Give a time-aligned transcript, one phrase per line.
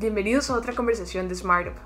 [0.00, 1.76] Bienvenidos a otra conversación de SmartUp.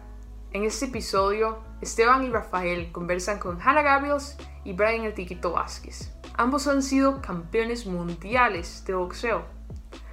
[0.52, 6.12] En este episodio, Esteban y Rafael conversan con Hannah Gabriels y Brian El Tiquito Vázquez.
[6.36, 9.44] Ambos han sido campeones mundiales de boxeo.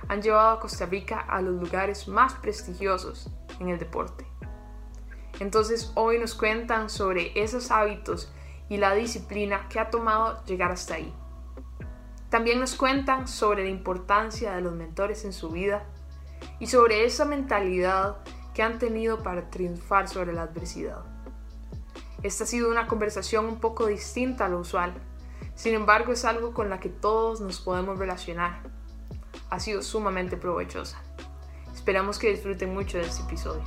[0.08, 3.29] Han llevado a Costa Rica a los lugares más prestigiosos
[3.60, 4.26] en el deporte.
[5.40, 8.33] Entonces hoy nos cuentan sobre esos hábitos
[8.68, 11.13] y la disciplina que ha tomado llegar hasta ahí.
[12.29, 15.86] También nos cuentan sobre la importancia de los mentores en su vida
[16.59, 18.18] y sobre esa mentalidad
[18.54, 20.99] que han tenido para triunfar sobre la adversidad.
[22.23, 24.94] Esta ha sido una conversación un poco distinta a lo usual,
[25.55, 28.62] sin embargo es algo con la que todos nos podemos relacionar.
[29.49, 31.02] Ha sido sumamente provechosa.
[31.73, 33.63] Esperamos que disfruten mucho de este episodio.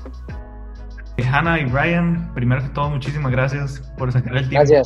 [1.22, 4.82] Hannah y Brian, primero que todo, muchísimas gracias por sacar el tiempo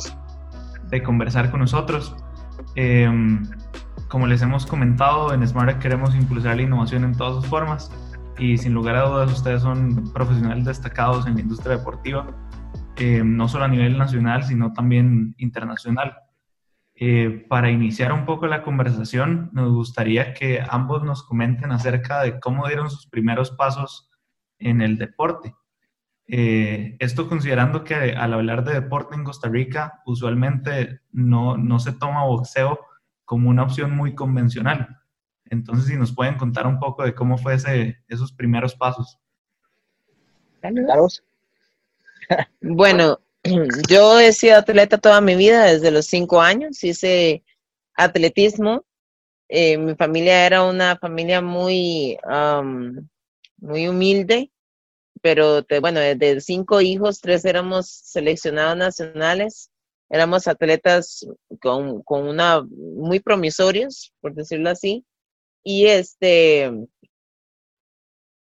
[0.89, 2.15] de conversar con nosotros.
[2.75, 3.43] Em,
[4.09, 7.91] como les hemos comentado, en Smart queremos impulsar la innovación en todas sus formas
[8.39, 12.25] y sin lugar a dudas ustedes son profesionales destacados en la industria deportiva,
[12.97, 16.17] em, no solo a nivel nacional, sino también internacional.
[16.95, 22.39] Eh, para iniciar un poco la conversación, nos gustaría que ambos nos comenten acerca de
[22.39, 24.09] cómo dieron sus primeros pasos
[24.57, 25.53] en el deporte.
[26.27, 31.93] Eh, esto considerando que al hablar de deporte en Costa Rica, usualmente no, no se
[31.93, 32.88] toma boxeo
[33.29, 34.87] como una opción muy convencional.
[35.45, 39.19] Entonces, si nos pueden contar un poco de cómo fue ese, esos primeros pasos.
[42.59, 43.19] bueno,
[43.87, 47.43] yo he sido atleta toda mi vida, desde los cinco años, hice
[47.93, 48.83] atletismo.
[49.47, 52.17] Eh, mi familia era una familia muy,
[53.57, 54.51] muy humilde
[55.21, 59.69] pero bueno, de cinco hijos, tres éramos seleccionados nacionales,
[60.09, 61.27] éramos atletas
[61.61, 65.05] con, con una muy promisorios, por decirlo así,
[65.63, 66.71] y este,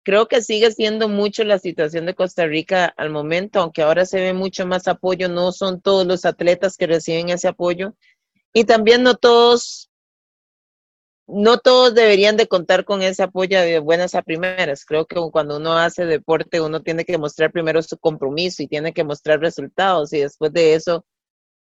[0.02, 4.20] creo que sigue siendo mucho la situación de Costa Rica al momento, aunque ahora se
[4.20, 7.94] ve mucho más apoyo, no son todos los atletas que reciben ese apoyo,
[8.52, 9.88] y también no todos
[11.28, 14.84] no todos deberían de contar con ese apoyo de buenas a primeras.
[14.84, 18.92] Creo que cuando uno hace deporte, uno tiene que mostrar primero su compromiso y tiene
[18.92, 21.06] que mostrar resultados y después de eso,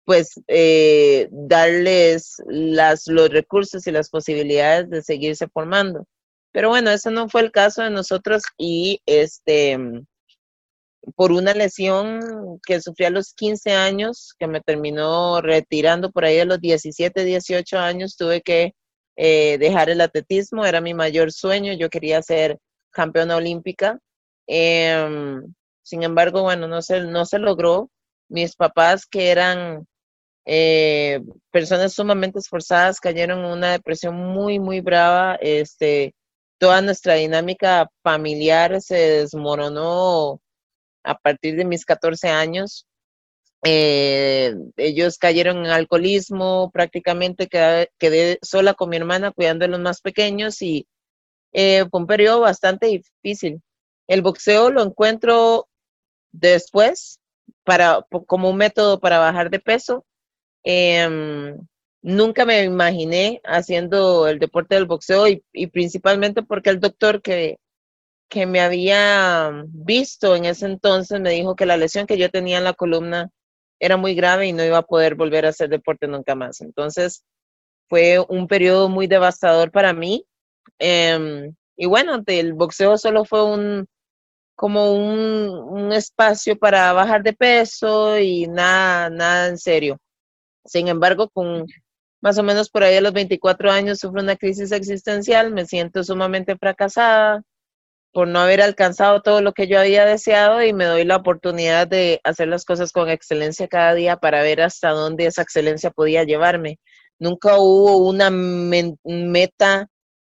[0.06, 6.08] pues eh, darles los recursos y las posibilidades de seguirse formando.
[6.52, 9.78] Pero bueno, eso no fue el caso de nosotros y este
[11.16, 16.40] por una lesión que sufrí a los 15 años, que me terminó retirando por ahí
[16.40, 18.74] a los 17, 18 años, tuve que
[19.16, 22.58] eh, dejar el atletismo, era mi mayor sueño, yo quería ser
[22.92, 24.00] campeona olímpica.
[24.48, 27.90] Em, sin embargo, bueno, no se, no se logró.
[28.28, 29.88] Mis papás, que eran
[30.46, 35.36] eh, personas sumamente esforzadas, cayeron en una depresión muy, muy brava.
[35.36, 36.16] Este,
[36.60, 40.42] toda nuestra dinámica familiar se desmoronó
[41.04, 42.88] a partir de mis 14 años.
[43.64, 50.02] Eh, ellos cayeron en alcoholismo, prácticamente quedé, sola con mi hermana cuidando de los más
[50.02, 50.88] pequeños y
[51.52, 53.62] eh, fue un periodo bastante difícil.
[54.08, 55.68] El boxeo lo encuentro
[56.32, 57.20] después
[57.64, 60.06] para, como un método para bajar de peso.
[60.66, 61.58] Em,
[62.02, 67.60] nunca me imaginé haciendo el deporte del boxeo y, principalmente porque el doctor que,
[68.30, 72.58] que me había visto en ese entonces me dijo que la lesión que yo tenía
[72.58, 73.30] en la columna
[73.80, 76.62] era muy grave y no iba a poder volver a hacer deporte nunca más.
[76.62, 77.24] Entonces,
[77.90, 80.26] fue un periodo muy devastador para mí.
[80.80, 83.88] Em, y bueno, el boxeo solo fue un
[84.56, 90.00] como un, un, espacio para bajar de peso y nada, nada en serio.
[90.66, 91.66] Sin embargo, con
[92.22, 96.04] más o menos por ahí a los 24 años sufro una crisis existencial, me siento
[96.04, 97.44] sumamente fracasada,
[98.16, 101.86] por no haber alcanzado todo lo que yo había deseado y me doy la oportunidad
[101.86, 106.24] de hacer las cosas con excelencia cada día para ver hasta dónde esa excelencia podía
[106.24, 106.80] llevarme.
[107.20, 109.90] Nunca hubo una meta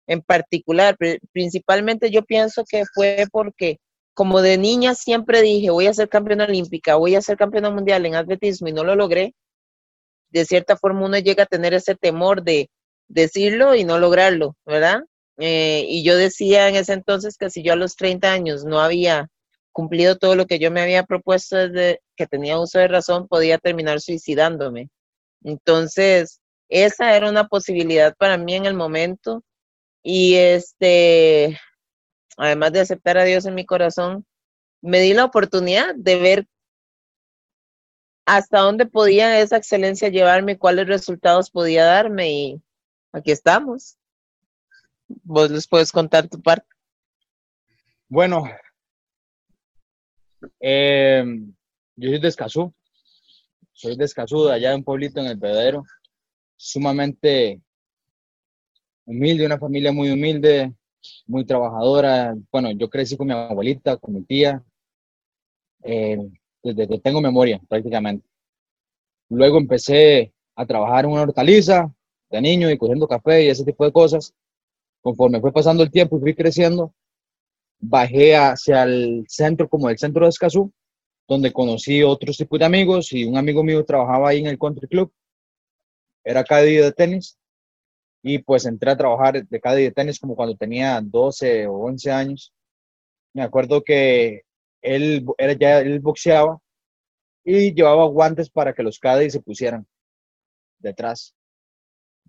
[0.06, 0.98] en particular,
[1.32, 3.78] principalmente yo pienso que fue porque
[4.12, 8.04] como de niña siempre dije, voy a ser campeona olímpica, voy a ser campeona mundial
[8.04, 9.34] en atletismo y no lo logré,
[10.30, 12.70] de cierta forma uno llega a tener ese temor de
[13.08, 15.02] decirlo y no lograrlo, ¿verdad?
[15.38, 18.80] Eh, y yo decía en ese entonces que si yo a los 30 años no
[18.80, 19.28] había
[19.72, 23.58] cumplido todo lo que yo me había propuesto desde que tenía uso de razón, podía
[23.58, 24.90] terminar suicidándome.
[25.42, 29.42] Entonces, esa era una posibilidad para mí en el momento.
[30.02, 31.58] Y este,
[32.36, 34.26] además de aceptar a Dios en mi corazón,
[34.82, 36.46] me di la oportunidad de ver
[38.36, 42.62] hasta dónde podía esa excelencia llevarme, cuáles resultados podía darme y
[43.12, 43.96] aquí estamos
[45.24, 46.68] vos les puedes contar tu parte.
[48.08, 48.44] Bueno,
[50.58, 51.54] Em,
[51.96, 52.72] yo soy de Escazú.
[53.72, 55.84] Soy de Escazú, de allá de un pueblito en el Pedero.
[56.56, 57.60] Sumamente
[59.04, 60.72] humilde, una familia muy humilde,
[61.26, 62.34] muy trabajadora.
[62.50, 64.62] Bueno, yo crecí con mi abuelita, con mi tía,
[65.82, 66.18] eh,
[66.62, 68.26] desde que tengo memoria prácticamente.
[69.28, 71.92] Luego empecé a trabajar en una hortaliza
[72.30, 74.34] de niño y cogiendo café y ese tipo de cosas.
[75.00, 76.92] Conforme fue pasando el tiempo y fui creciendo,
[77.78, 80.72] bajé hacia el centro, como el centro de Escazú,
[81.26, 84.88] donde conocí otros tipos de amigos y un amigo mío trabajaba ahí en el country
[84.88, 85.12] club.
[86.22, 87.38] Era cada día de tenis
[88.22, 92.10] y pues entré a trabajar de cada de tenis como cuando tenía 12 o 11
[92.10, 92.52] años.
[93.32, 94.42] Me acuerdo que
[94.82, 96.58] él, era ya, él boxeaba
[97.44, 99.86] y llevaba guantes para que los caddies se pusieran
[100.78, 101.34] detrás.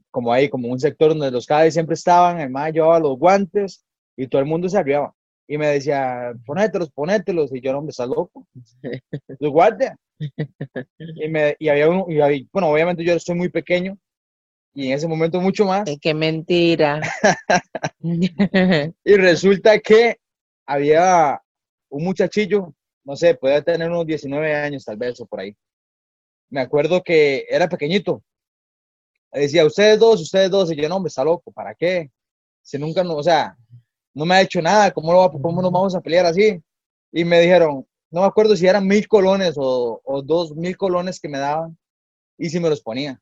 [0.10, 3.86] Como ahí, como un sector donde los caddies siempre estaban, el más llevaba los guantes
[4.18, 5.14] y todo el mundo se arriaba.
[5.48, 7.54] Y me decía, ponételos, ponételos.
[7.54, 8.48] Y yo, no, me estás loco.
[9.40, 9.92] Los guantes.
[10.98, 13.98] Y, me, y había uno, y bueno, obviamente yo soy muy pequeño
[14.74, 15.84] y en ese momento mucho más.
[16.02, 17.02] qué mentira.
[19.04, 20.20] y resulta que
[20.66, 21.42] había
[21.92, 22.74] un muchachillo,
[23.04, 25.56] no sé, podía tener unos 19 años tal vez o por ahí.
[26.50, 28.24] Me acuerdo que era pequeñito.
[29.32, 30.72] Decía, ustedes dos, ustedes dos.
[30.72, 32.12] Y yo, no, me está loco, ¿para qué?
[32.62, 33.56] Si nunca, no, o sea,
[34.14, 36.62] no me ha hecho nada, ¿cómo, lo, cómo nos vamos a pelear así?
[37.12, 41.20] Y me dijeron, no me acuerdo si eran mil colones o, o dos mil colones
[41.20, 41.78] que me daban
[42.38, 43.22] y si me los ponía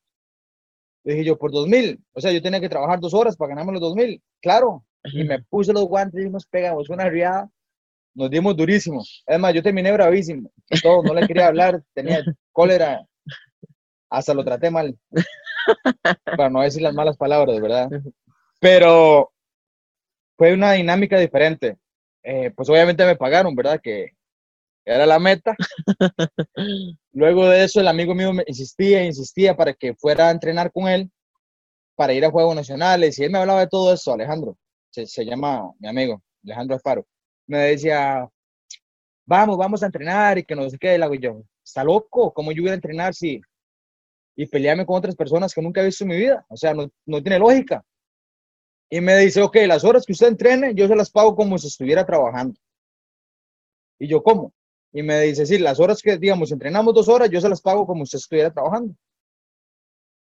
[1.04, 2.04] dije yo, por dos mil.
[2.14, 4.22] O sea, yo tenía que trabajar dos horas para ganarme los dos mil.
[4.42, 4.86] Claro.
[5.04, 7.50] Y me puse los guantes y nos pegamos una riada.
[8.20, 9.02] Nos dimos durísimo.
[9.26, 10.52] Además, yo terminé bravísimo.
[10.84, 11.82] Todo, no le quería hablar.
[11.94, 12.22] Tenía
[12.52, 13.08] cólera.
[14.10, 15.00] Hasta lo traté mal.
[16.26, 17.90] Para no decir las malas palabras, ¿verdad?
[18.60, 19.32] Pero
[20.38, 21.78] fue una dinámica diferente.
[22.22, 23.80] Eh, pues obviamente me pagaron, ¿verdad?
[23.82, 24.10] Que
[24.84, 25.56] era la meta.
[27.14, 30.90] Luego de eso, el amigo mío me insistía, insistía para que fuera a entrenar con
[30.90, 31.10] él,
[31.96, 33.18] para ir a Juegos Nacionales.
[33.18, 34.58] Y él me hablaba de todo eso, Alejandro,
[34.90, 37.06] se, se llama mi amigo, Alejandro Alfaro.
[37.50, 38.30] Me decía,
[39.26, 40.96] vamos, vamos a entrenar y que no sé qué.
[40.96, 42.34] Y yo, ¿está loco?
[42.34, 43.42] ¿Cómo yo voy a entrenar si...
[44.36, 46.46] Y pelearme con otras personas que nunca he visto en mi vida?
[46.48, 47.84] O sea, no, no tiene lógica.
[48.90, 51.68] Y me dice, ok, las horas que usted entrene, yo se las pago como si
[51.68, 52.58] estuviera trabajando.
[54.00, 54.54] Y yo, ¿cómo?
[54.92, 57.86] y me dice, sí, las horas que, digamos, entrenamos dos horas, yo se las pago
[57.86, 58.96] como si estuviera trabajando.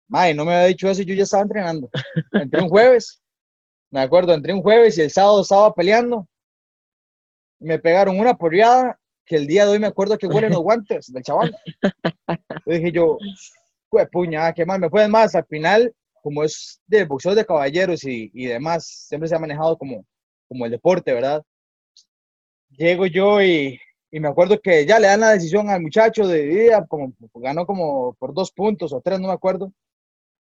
[0.08, 1.90] May, no me había dicho eso, yo ya estaba entrenando.
[2.32, 3.22] Entré un jueves,
[3.92, 6.28] me acuerdo, entré un jueves y el sábado estaba peleando.
[7.60, 11.12] Me pegaron una porriada que el día de hoy me acuerdo que huelen los guantes
[11.12, 11.58] del chaval.
[12.66, 13.18] Dije yo,
[13.90, 15.36] pues puñada, qué mal me fue más.
[15.36, 19.78] Al final, como es de boxeo de caballeros y, y demás, siempre se ha manejado
[19.78, 20.06] como,
[20.48, 21.44] como el deporte, ¿verdad?
[22.70, 26.44] Llego yo y y me acuerdo que ya le dan la decisión al muchacho de
[26.44, 29.72] día, como ganó como por dos puntos o tres, no me acuerdo.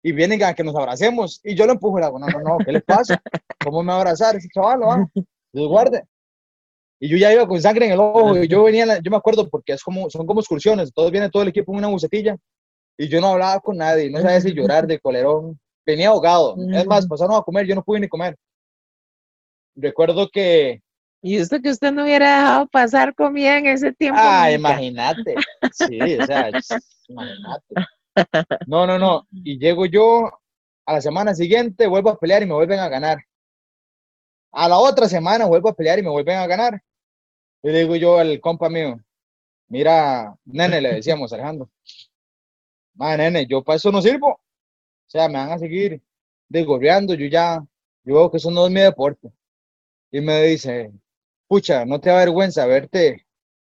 [0.04, 1.40] Y vienen a que nos abracemos.
[1.44, 3.22] Y yo lo empujo y le digo, no, no, no, ¿qué le pasa?
[3.64, 4.82] ¿Cómo me va a abrazar ese chaval?
[4.82, 5.08] ¿va?
[5.54, 6.04] Dios guarde.
[7.04, 8.38] Y yo ya iba con sangre en el ojo.
[8.38, 10.94] Y yo venía, yo me acuerdo porque es como, son como excursiones.
[10.94, 12.38] Todos viene todo el equipo en una bucetilla.
[12.96, 14.10] Y yo no hablaba con nadie.
[14.12, 15.60] No sabía si llorar de colerón.
[15.84, 16.56] Venía ahogado.
[16.72, 17.66] Es más, pasaron a comer.
[17.66, 18.38] Yo no pude ni comer.
[19.76, 20.82] Recuerdo que
[21.24, 24.20] y esto que usted no hubiera dejado pasar comida en ese tiempo.
[24.20, 25.36] Ah, imagínate.
[25.72, 26.50] Sí, o sea,
[27.08, 27.76] imagínate.
[28.66, 29.28] No, no, no.
[29.32, 30.32] Y llego yo
[30.86, 33.24] a la semana siguiente, vuelvo a pelear y me vuelven a ganar.
[34.52, 36.82] A la otra semana vuelvo a pelear y me vuelven a ganar.
[37.64, 39.00] Le digo yo al compa mío,
[39.68, 41.70] mira, nene, le decíamos, Alejandro,
[42.96, 44.30] ma, nene, yo para eso no sirvo.
[44.32, 44.40] O
[45.08, 46.02] sea, me van a seguir
[46.50, 47.60] desgorreando, yo ya,
[48.04, 49.32] yo veo que eso no es mi deporte.
[50.12, 50.92] Y me dice,
[51.48, 53.26] pucha, no te da vergüenza verte,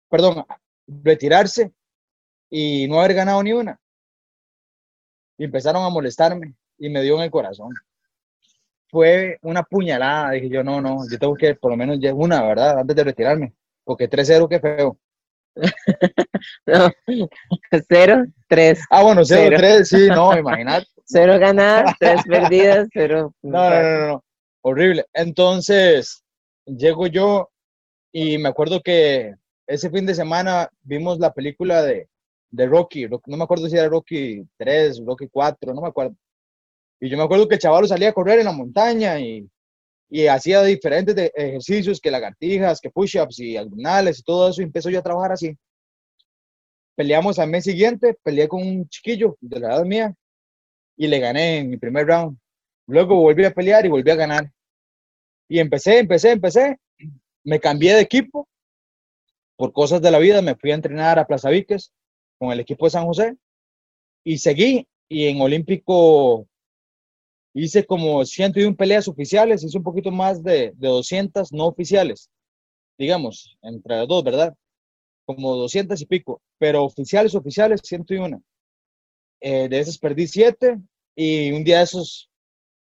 [0.08, 0.44] perdón,
[0.86, 1.72] retirarse
[2.50, 3.80] y no haber ganado ni una.
[5.38, 7.74] Y empezaron a molestarme y me dio en el corazón.
[8.88, 12.42] Fue una puñalada, dije yo, no, no, yo tengo que por lo menos ya una,
[12.42, 12.78] ¿verdad?
[12.78, 14.98] Antes de retirarme, porque 3-0, qué feo.
[16.66, 16.90] no,
[17.88, 18.80] 0, 3.
[18.90, 20.86] Ah, bueno, 0, 3, sí, no, imagínate.
[21.06, 23.34] 0 ganadas, 3 perdidas, 0.
[23.42, 24.24] No, no, no, no,
[24.62, 25.04] horrible.
[25.12, 26.24] Entonces,
[26.66, 27.50] llego yo
[28.12, 29.34] y me acuerdo que
[29.66, 32.08] ese fin de semana vimos la película de,
[32.50, 36.16] de Rocky, no me acuerdo si era Rocky 3, Rocky 4, no me acuerdo.
[37.00, 39.48] Y yo me acuerdo que el chaval salía a correr en la montaña y,
[40.10, 44.90] y hacía diferentes ejercicios, que lagartijas, que push-ups y abdominales y todo eso, y empezó
[44.90, 45.56] yo a trabajar así.
[46.96, 50.14] Peleamos al mes siguiente, peleé con un chiquillo de la edad mía
[50.96, 52.38] y le gané en mi primer round.
[52.86, 54.50] Luego volví a pelear y volví a ganar.
[55.48, 56.78] Y empecé, empecé, empecé
[57.44, 58.48] me cambié de equipo
[59.56, 61.92] por cosas de la vida me fui a entrenar a Plaza Víquez
[62.38, 63.36] con el equipo de San José
[64.24, 66.48] y seguí y en Olímpico
[67.54, 72.30] hice como 101 peleas oficiales, hice un poquito más de, de 200 no oficiales,
[72.98, 74.54] digamos, entre las dos, ¿verdad?
[75.24, 78.42] Como 200 y pico, pero oficiales, oficiales, 101.
[79.40, 80.78] Eh, de esas perdí 7
[81.14, 82.30] y un día de esos,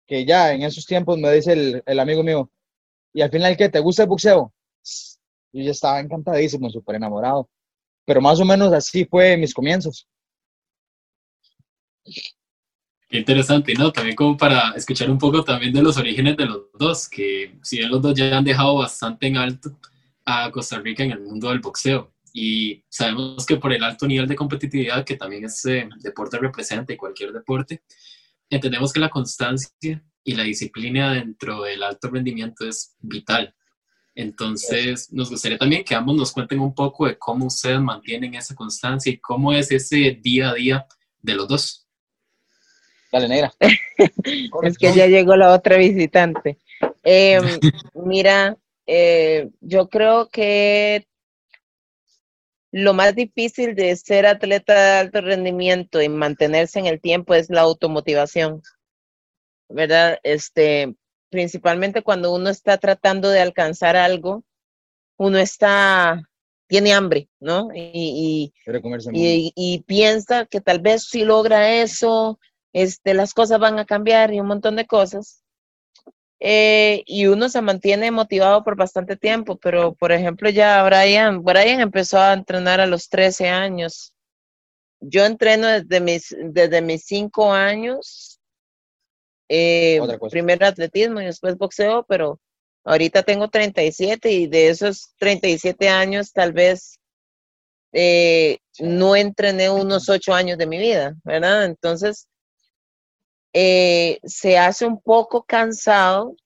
[0.06, 2.50] que ya en esos tiempos me dice el, el amigo mío,
[3.14, 3.68] y al final, ¿qué?
[3.68, 4.52] ¿Te gusta el boxeo?
[5.52, 7.48] Yo ya estaba encantadísimo, súper enamorado.
[8.04, 10.08] Pero más o menos así fue mis comienzos.
[13.08, 13.92] Qué interesante, ¿no?
[13.92, 17.78] También como para escuchar un poco también de los orígenes de los dos, que si
[17.78, 19.78] bien los dos ya han dejado bastante en alto
[20.24, 22.12] a Costa Rica en el mundo del boxeo.
[22.32, 26.96] Y sabemos que por el alto nivel de competitividad que también ese deporte representa y
[26.96, 27.82] cualquier deporte,
[28.50, 33.54] entendemos que la constancia y la disciplina dentro del alto rendimiento es vital.
[34.14, 38.54] Entonces, nos gustaría también que ambos nos cuenten un poco de cómo ustedes mantienen esa
[38.54, 40.86] constancia y cómo es ese día a día
[41.20, 41.83] de los dos.
[43.14, 43.54] Dale, negra.
[44.64, 46.58] es que ya llegó la otra visitante.
[47.04, 47.44] Em,
[47.94, 48.56] mira,
[48.88, 51.06] eh, yo creo que
[52.72, 57.50] lo más difícil de ser atleta de alto rendimiento y mantenerse en el tiempo es
[57.50, 58.62] la automotivación,
[59.68, 60.18] ¿verdad?
[60.24, 60.96] Este,
[61.30, 64.42] principalmente cuando uno está tratando de alcanzar algo,
[65.18, 66.20] uno está,
[66.66, 67.68] tiene hambre, ¿no?
[67.72, 68.52] Y,
[69.14, 72.40] y, y, piensa que tal vez si logra eso,
[72.74, 75.42] este, las cosas van a cambiar y un montón de cosas.
[76.40, 81.80] Eh, y uno se mantiene motivado por bastante tiempo, pero por ejemplo ya Brian, Brian
[81.80, 84.12] empezó a entrenar a los 13 años.
[85.00, 88.40] Yo entreno desde mis, desde mis 5 años
[89.48, 90.00] eh,
[90.30, 92.40] primero atletismo y después boxeo, pero
[92.84, 96.98] ahorita tengo 37 y de esos 37 años tal vez
[97.92, 101.66] eh, no entrené unos 8 años de mi vida, ¿verdad?
[101.66, 102.26] Entonces,
[103.54, 106.36] eh, se hace un poco cansado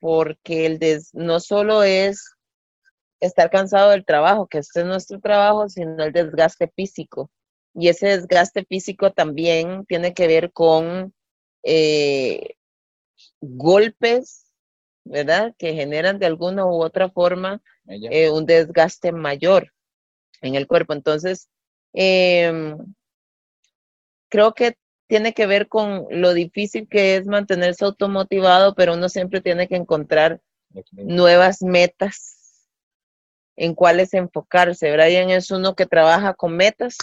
[0.00, 2.36] porque el des no solo es
[3.20, 7.30] estar cansado del trabajo, que este es nuestro trabajo, sino el desgaste físico.
[7.74, 11.14] Y ese desgaste físico también tiene que ver con
[11.62, 12.54] eh,
[13.40, 14.52] golpes,
[15.04, 15.54] ¿verdad?
[15.58, 19.72] Que generan de alguna u otra forma eh, un desgaste mayor
[20.42, 20.92] en el cuerpo.
[20.92, 21.48] Entonces,
[21.92, 22.76] em,
[24.28, 24.76] creo que
[25.08, 29.76] tiene que ver con lo difícil que es mantenerse automotivado, pero uno siempre tiene que
[29.76, 30.40] encontrar
[30.92, 32.68] nuevas metas
[33.56, 34.92] en cuáles enfocarse.
[34.92, 36.96] Brian es uno que trabaja con metas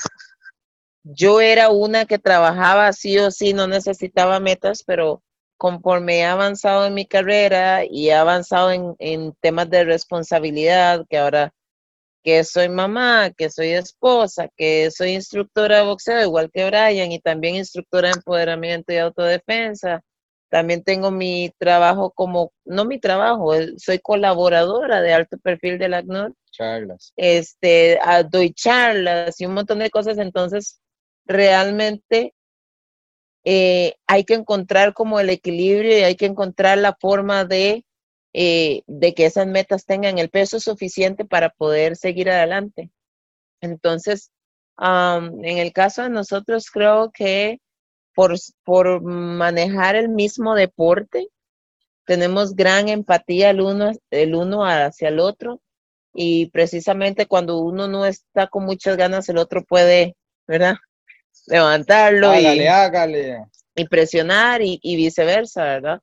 [1.06, 5.22] yo era una que trabajaba sí o sí, no necesitaba metas, pero
[5.56, 11.54] conforme he avanzado en mi carrera y he avanzado en, temas de responsabilidad, que ahora
[12.26, 17.20] que soy mamá, que soy esposa, que soy instructora de boxeo, igual que Brian, y
[17.20, 20.02] también instructora de empoderamiento y autodefensa.
[20.50, 25.98] También tengo mi trabajo como, no mi trabajo, soy colaboradora de alto perfil de la
[26.00, 26.34] ACNUR.
[26.52, 27.14] Charlas.
[27.16, 30.18] Este, ah, doy charlas y un montón de cosas.
[30.18, 30.82] Entonces,
[31.28, 32.34] realmente
[33.44, 37.85] eh, hay que encontrar como el equilibrio y hay que encontrar la forma de,
[38.38, 42.92] eh, de que esas metas tengan el peso suficiente para poder seguir adelante.
[43.62, 44.30] Entonces,
[44.78, 47.62] en el caso de nosotros, creo que
[48.14, 51.30] por, por manejar el mismo deporte,
[52.06, 55.62] tenemos gran empatía el uno, el uno hacia el otro
[56.14, 60.76] y precisamente cuando uno no está con muchas ganas, el otro puede, ¿verdad?
[61.48, 66.02] levantarlo y, presionar y, viceversa, ¿verdad?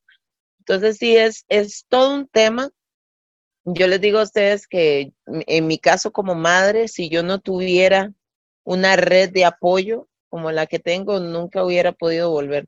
[0.63, 2.71] Entonces sí, es, es todo un tema.
[3.65, 8.13] Yo les digo a ustedes que en mi caso como madre, si yo no tuviera
[8.65, 12.67] una red de apoyo como la que tengo, nunca hubiera podido volver.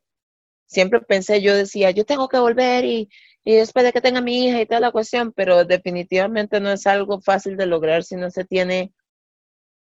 [0.66, 3.08] Siempre pensé, yo decía, yo tengo que volver y,
[3.44, 6.86] y después de que tenga mi hija y toda la cuestión, pero definitivamente no es
[6.88, 8.92] algo fácil de lograr si no se tiene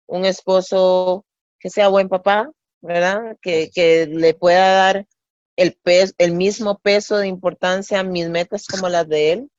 [0.05, 1.25] un esposo
[1.60, 2.51] que sea buen papá,
[2.82, 3.38] ¿verdad?
[3.41, 5.08] Que, que le pueda dar
[5.55, 9.51] el, peso, el mismo peso de importancia a mis metas como las de él.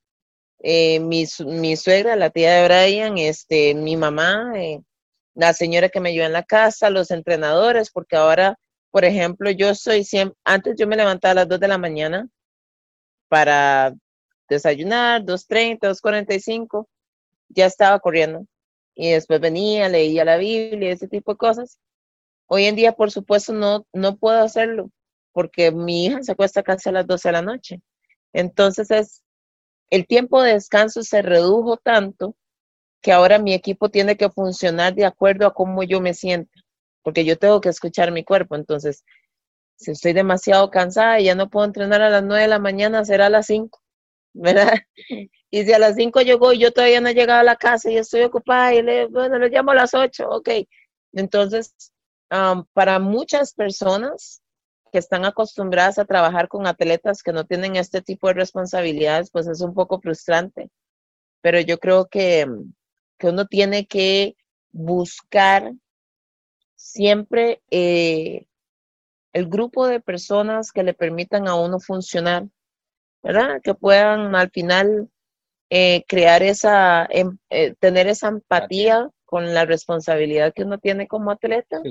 [0.60, 4.80] Eh, mi, mi, suegra, la tía de Brian, este, mi mamá, eh,
[5.34, 8.58] la señora que me ayuda en la casa, los entrenadores, porque ahora,
[8.90, 12.28] por ejemplo, yo soy siempre, antes yo me levantaba a las 2 de la mañana
[13.28, 13.94] para
[14.48, 16.86] desayunar, 2.30, 2.45,
[17.48, 18.46] ya estaba corriendo.
[18.94, 21.78] Y después venía, leía la Biblia, ese tipo de cosas.
[22.46, 24.90] Hoy en día, por supuesto, no, no puedo hacerlo
[25.34, 27.82] porque mi hija se acuesta casi a las 12 de la noche.
[28.32, 29.22] Entonces, es,
[29.90, 32.36] el tiempo de descanso se redujo tanto
[33.02, 36.52] que ahora mi equipo tiene que funcionar de acuerdo a cómo yo me siento,
[37.02, 38.54] porque yo tengo que escuchar mi cuerpo.
[38.54, 39.04] Entonces,
[39.76, 43.04] si estoy demasiado cansada y ya no puedo entrenar a las 9 de la mañana,
[43.04, 43.82] será a las 5,
[44.34, 44.78] ¿verdad?
[45.50, 47.90] Y si a las 5 llego y yo todavía no he llegado a la casa
[47.90, 50.50] y estoy ocupada y le, bueno, le llamo a las 8, ok.
[51.12, 51.74] Entonces,
[52.72, 54.43] para muchas personas
[54.94, 59.48] que están acostumbradas a trabajar con atletas que no tienen este tipo de responsabilidades, pues
[59.48, 60.70] es un poco frustrante.
[61.40, 62.46] Pero yo creo que,
[63.18, 64.36] que uno tiene que
[64.70, 65.72] buscar
[66.76, 68.46] siempre eh,
[69.32, 72.46] el grupo de personas que le permitan a uno funcionar,
[73.20, 73.60] ¿verdad?
[73.64, 75.10] Que puedan al final
[75.70, 81.32] eh, crear esa, em, eh, tener esa empatía con la responsabilidad que uno tiene como
[81.32, 81.82] atleta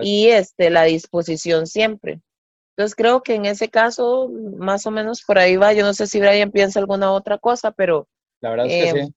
[0.00, 2.22] y este, la disposición siempre.
[2.70, 5.74] Entonces creo que en ese caso, más o menos por ahí va.
[5.74, 8.08] Yo no sé si Brian piensa alguna otra cosa, pero...
[8.40, 9.14] La verdad es que em, sí.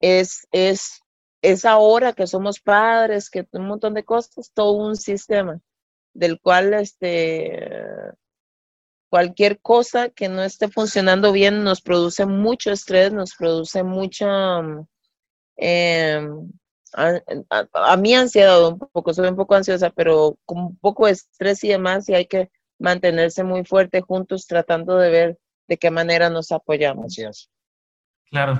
[0.00, 1.00] Es, es,
[1.42, 5.60] es ahora que somos padres, que un montón de cosas, todo un sistema
[6.14, 7.60] del cual este,
[9.10, 14.62] cualquier cosa que no esté funcionando bien nos produce mucho estrés, nos produce mucha,
[15.56, 16.28] eh,
[16.92, 21.62] a, mí ansiedad un poco, soy un poco ansiosa, pero con un poco de estrés
[21.64, 26.30] y demás, y hay que mantenerse muy fuerte juntos tratando de ver de qué manera
[26.30, 27.50] nos apoyamos.
[28.30, 28.58] Claro,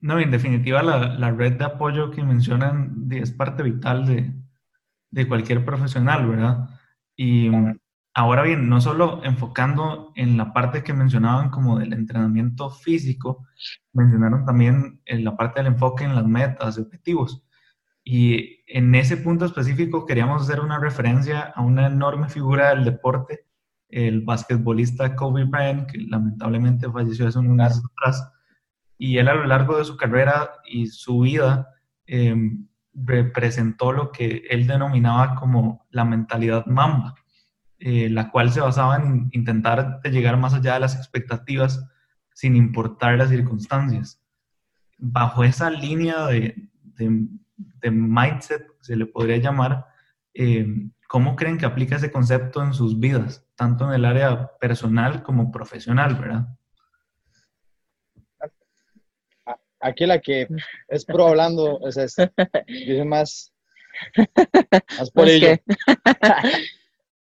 [0.00, 4.32] no, en definitiva la, la, red de apoyo que mencionan es parte vital de,
[5.10, 6.68] de cualquier profesional, ¿verdad?
[7.16, 7.50] Y
[8.14, 13.46] ahora bien, no solo enfocando en la parte que mencionaban como del entrenamiento físico,
[13.92, 17.44] mencionaron también en la parte del enfoque en las metas y objetivos.
[18.04, 23.46] Y en ese punto específico queríamos hacer una referencia a una enorme figura del deporte,
[23.88, 28.32] el basquetbolista Kobe Bryant, que lamentablemente falleció hace unos meses atrás.
[28.98, 31.68] Y él a lo largo de su carrera y su vida
[32.06, 32.34] eh,
[32.92, 37.14] representó lo que él denominaba como la mentalidad mamba,
[37.82, 41.82] eh, la cual se basaba en intentar llegar más allá de las expectativas
[42.34, 44.22] sin importar las circunstancias.
[44.98, 49.86] Bajo esa línea de, de, mindset, se le podría llamar,
[50.34, 50.66] eh,
[51.08, 55.50] ¿cómo creen que aplica ese concepto en sus vidas, tanto en el área personal como
[55.50, 56.48] profesional, verdad?
[59.82, 60.46] aquí la que
[60.88, 61.96] es pro hablando, es
[63.06, 63.54] más,
[64.98, 65.56] más por ello.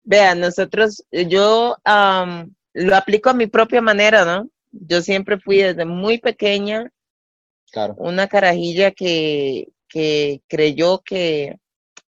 [0.04, 1.76] Vean, nosotros, yo
[2.74, 4.48] lo aplico a mi propia manera, ¿no?
[4.70, 6.90] Yo siempre fui desde muy pequeña
[7.70, 7.94] claro.
[7.98, 11.56] una carajilla que, que creyó que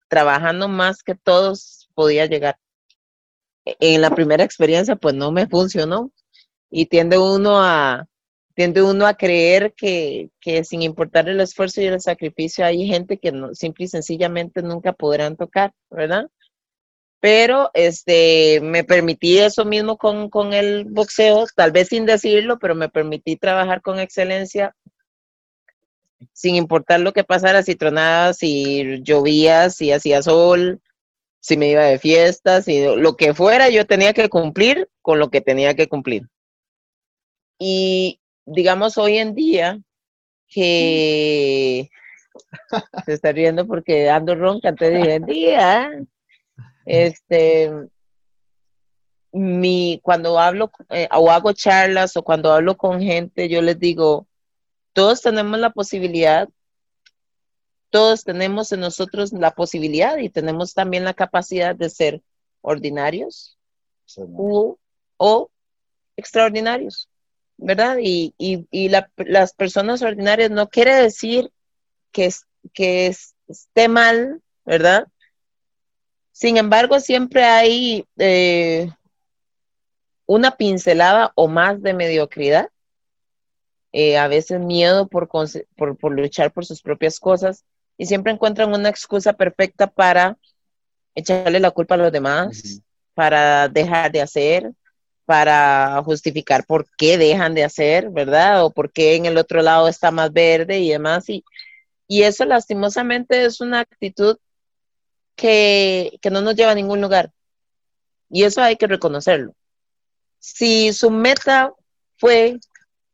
[0.09, 2.59] trabajando más que todos podía llegar.
[3.65, 6.13] En la primera experiencia, pues no me funcionó.
[6.71, 8.07] Y tiende uno a,
[8.55, 13.19] tiende uno a creer que, que, sin importar el esfuerzo y el sacrificio hay gente
[13.19, 16.29] que no, simple y sencillamente nunca podrán tocar, ¿verdad?
[17.27, 22.77] Pero este, me permití eso mismo con, con el boxeo, tal vez sin decirlo, pero
[22.77, 24.77] me permití trabajar con excelencia
[26.33, 30.81] sin importar lo que pasara, si tronaba, si llovía, si hacía sol,
[31.41, 35.29] si me iba de fiesta, si lo que fuera, yo tenía que cumplir con lo
[35.29, 36.29] que tenía que cumplir.
[37.59, 39.81] Y digamos, hoy en día,
[40.47, 41.91] que
[43.05, 45.91] se está riendo porque ando ronca antes de día,
[46.87, 47.71] este,
[49.33, 54.27] mi, cuando hablo eh, o hago charlas o cuando hablo con gente, yo les digo,
[54.93, 56.49] todos tenemos la posibilidad,
[57.91, 62.23] todos tenemos en nosotros la posibilidad y tenemos también la capacidad de ser
[62.63, 63.59] ordinarios
[65.19, 65.51] o
[66.17, 67.09] extraordinarios.
[67.59, 67.99] ¿verdad?
[68.01, 71.51] Y, y, las personas ordinarias no quiere decir
[72.13, 72.31] que,
[72.73, 73.15] que
[73.49, 75.07] esté mal, ¿verdad?
[76.37, 78.91] Sin embargo, siempre hay eh,
[80.27, 82.69] una pincelada o más de mediocridad,
[83.91, 87.65] eh, a veces miedo por, por, luchar por sus propias cosas
[87.97, 90.37] y siempre encuentran una excusa perfecta para
[91.15, 92.83] echarle la culpa a los demás,
[93.15, 94.73] para dejar de hacer,
[95.25, 98.63] para justificar por qué dejan de hacer, ¿verdad?
[98.63, 101.31] O por qué en el otro lado está más verde y demás.
[101.31, 101.47] Y,
[102.07, 104.37] y eso lastimosamente es una actitud
[105.37, 107.33] que, que no nos lleva a ningún lugar.
[108.29, 109.55] Y eso hay que reconocerlo.
[110.39, 111.73] Si su meta
[112.19, 112.59] fue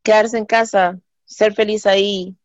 [0.03, 2.37] quedarse en casa, ser feliz ahí,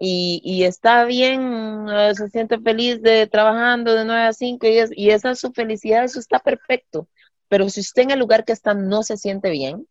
[0.00, 5.10] y, y, está bien, se siente feliz de trabajando de 9 a 5 y, y
[5.10, 7.08] esa es su felicidad, eso está perfecto.
[7.48, 9.88] Pero si usted en el lugar que está no se siente bien,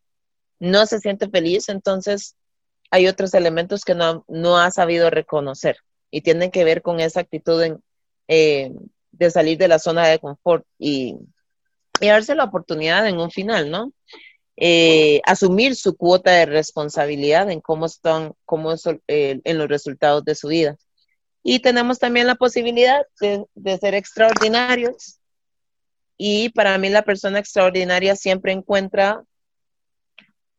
[0.59, 2.37] no se siente feliz, entonces
[2.89, 5.77] hay otros elementos que no, no ha sabido reconocer
[6.09, 7.77] y tienen que ver con esa actitud
[8.27, 8.71] eh,
[9.11, 11.15] de salir de la zona de confort y,
[11.99, 13.91] y darse la oportunidad en un final, ¿no?
[14.59, 18.73] Eh, asumir su cuota de responsabilidad en cómo están, cómo
[19.07, 20.77] eh, en los resultados de su vida.
[21.43, 25.19] Y tenemos también la posibilidad de, de, ser extraordinarios.
[26.17, 29.23] Y para mí la persona extraordinaria siempre encuentra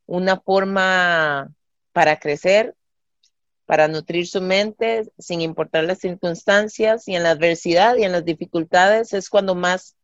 [0.06, 1.52] una forma
[1.92, 2.76] para crecer,
[3.68, 8.24] para nutrir su mente, sin importar las circunstancias y en la adversidad y en las
[8.24, 9.94] dificultades es cuando más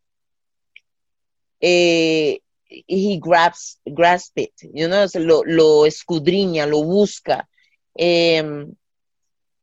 [1.61, 7.49] eh, he grabs, grasp it, you know, lo, lo escudriña, lo busca.
[7.95, 8.75] Em,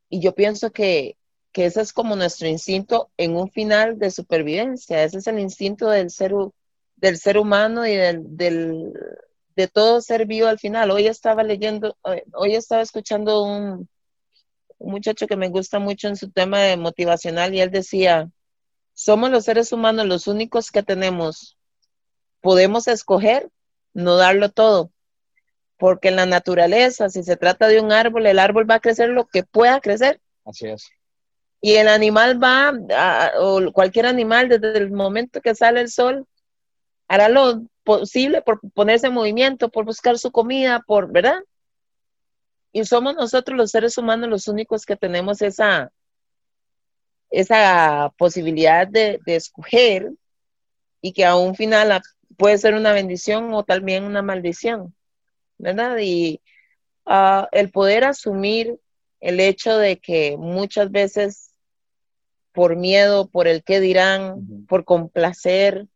[0.10, 1.16] y yo pienso que,
[1.52, 5.04] que ese es como nuestro instinto en un final de supervivencia.
[5.04, 6.34] Ese es el instinto del ser,
[6.96, 8.94] del ser humano y del, del,
[9.62, 10.91] de todo ser vivo al final.
[10.91, 11.97] Hoy estaba leyendo,
[12.34, 13.89] hoy estaba escuchando un,
[14.78, 18.30] un muchacho que me gusta mucho en su tema de motivacional y él decía,
[18.93, 21.58] somos los seres humanos los únicos que tenemos
[22.41, 23.50] podemos escoger
[23.93, 24.91] no darlo todo,
[25.78, 29.10] porque en la naturaleza, si se trata de un árbol, el árbol va a crecer
[29.10, 30.19] lo que pueda crecer.
[30.45, 30.89] Así es.
[31.62, 32.74] Y el animal va,
[33.39, 36.26] o cualquier animal, desde el momento que sale el sol,
[37.08, 41.39] hará lo posible por ponerse en movimiento, por buscar su comida, por, ¿verdad?
[42.72, 45.91] Y somos nosotros los seres humanos los únicos que tenemos esa,
[47.30, 50.12] esa posibilidad de, de escoger
[51.02, 52.02] y que a un final
[52.38, 54.96] puede ser una bendición o también una maldición,
[55.58, 55.98] ¿verdad?
[56.00, 56.41] Y
[57.06, 58.80] uh, el poder asumir
[59.20, 61.54] el hecho de que muchas veces
[62.52, 65.88] por miedo, por el qué dirán, por complacer,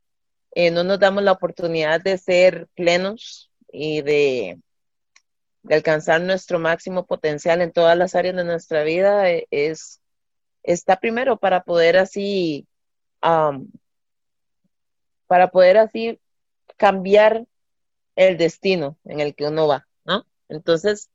[0.56, 4.58] eh, no nos damos la oportunidad de ser plenos y de,
[5.70, 10.00] alcanzar nuestro máximo potencial en todas las áreas de nuestra vida, eh, es,
[10.64, 12.68] está primero para poder así,
[13.22, 13.70] um,
[15.28, 16.20] para poder así
[16.78, 17.46] cambiar
[18.16, 20.26] el destino en el que uno va, ¿no?
[20.48, 21.10] Entonces,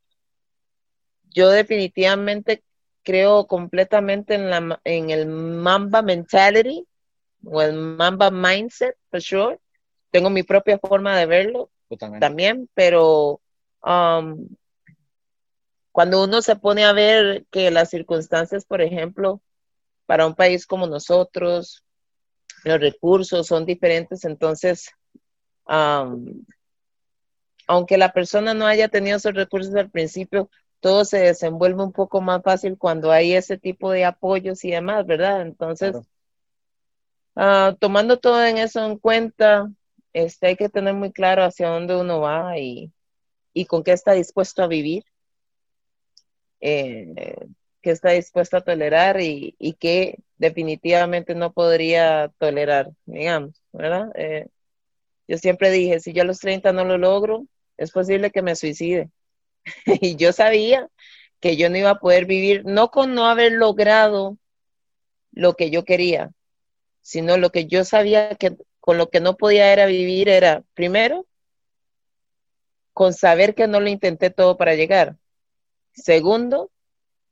[1.29, 2.63] yo definitivamente
[3.03, 6.85] creo completamente en, la, en el Mamba mentality
[7.45, 9.59] o el Mamba mindset, for sure.
[10.11, 11.69] Tengo mi propia forma de verlo
[12.19, 13.41] también, pero
[13.83, 14.47] um,
[15.91, 19.41] cuando uno se pone a ver que las circunstancias, por ejemplo,
[20.05, 21.83] para un país como nosotros,
[22.63, 24.91] los recursos son diferentes, entonces
[27.67, 30.49] aunque la persona no haya tenido esos recursos al principio,
[30.79, 35.05] todo se desenvuelve un poco más fácil cuando hay ese tipo de apoyos y demás,
[35.05, 35.41] ¿verdad?
[35.43, 35.95] Entonces,
[37.35, 39.71] ah, tomando todo en eso en cuenta,
[40.13, 42.91] este, hay que tener muy claro hacia dónde uno va y,
[43.53, 45.03] y con qué está dispuesto a vivir,
[46.59, 47.35] eh,
[47.81, 54.11] qué está dispuesto a tolerar y, y qué definitivamente no podría tolerar, digamos, ¿verdad?
[54.15, 54.47] Eh,
[55.27, 57.45] yo siempre dije, si yo a los 30 no lo logro,
[57.77, 59.09] es posible que me suicide.
[59.85, 60.89] y yo sabía
[61.39, 64.37] que yo no iba a poder vivir, no con no haber logrado
[65.31, 66.31] lo que yo quería,
[67.01, 71.25] sino lo que yo sabía que con lo que no podía era vivir era, primero,
[72.93, 75.17] con saber que no lo intenté todo para llegar.
[75.93, 76.71] Segundo,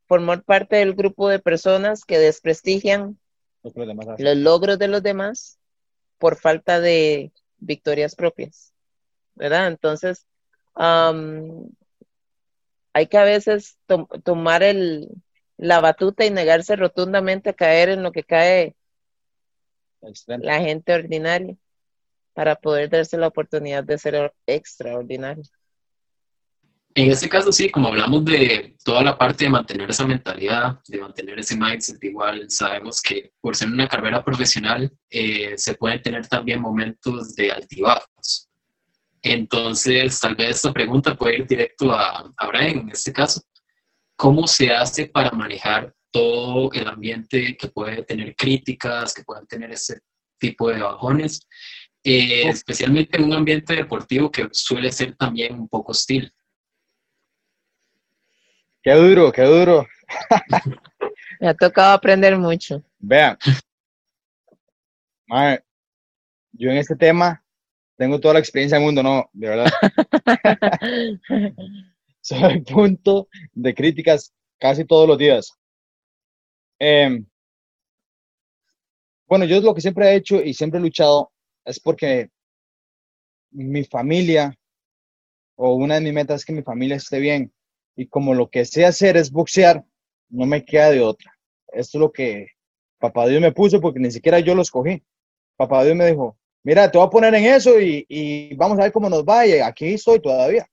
[0.07, 3.19] formar parte del grupo de personas que desprestigian
[3.63, 5.59] los logros de los demás
[6.17, 8.73] por falta de victorias propias,
[9.35, 9.67] ¿verdad?
[9.67, 10.25] Entonces,
[12.93, 13.77] hay que a veces
[14.23, 15.09] tomar el,
[15.57, 18.75] la batuta y negarse rotundamente a caer en lo que cae
[20.27, 21.55] la gente ordinaria
[22.33, 25.43] para poder darse la oportunidad de ser extraordinario.
[26.95, 30.99] En este caso, sí, como hablamos de toda la parte de mantener esa mentalidad, de
[30.99, 36.27] mantener ese mindset, igual sabemos que por ser una carrera profesional eh, se pueden tener
[36.27, 38.49] también momentos de altibajos.
[39.21, 43.41] Entonces, tal vez esta pregunta puede ir directo a, a Brian en este caso.
[44.15, 49.71] ¿Cómo se hace para manejar todo el ambiente que puede tener críticas, que puedan tener
[49.71, 49.99] ese
[50.37, 51.47] tipo de bajones,
[52.03, 56.31] eh, especialmente en un ambiente deportivo que suele ser también un poco hostil?
[58.81, 59.87] Qué duro, qué duro.
[61.39, 62.83] Me ha tocado aprender mucho.
[62.97, 63.37] Vean,
[66.53, 67.43] yo en este tema
[67.97, 69.71] tengo toda la experiencia del mundo, no, de verdad.
[72.21, 75.58] Soy punto de críticas casi todos los días.
[76.79, 77.25] Em,
[79.27, 81.31] bueno, yo lo que siempre he hecho y siempre he luchado
[81.65, 82.29] es porque
[83.51, 84.57] mi familia,
[85.55, 87.51] o una de mis metas es que mi familia esté bien
[87.95, 89.83] y como lo que sé hacer es boxear,
[90.29, 91.37] no me queda de otra.
[91.67, 92.47] Esto es lo que
[92.97, 95.03] papá Dios me puso porque ni siquiera yo lo escogí.
[95.57, 98.83] Papá Dios me dijo, mira, te voy a poner en eso y, y vamos a
[98.83, 100.65] ver cómo nos va y aquí estoy todavía.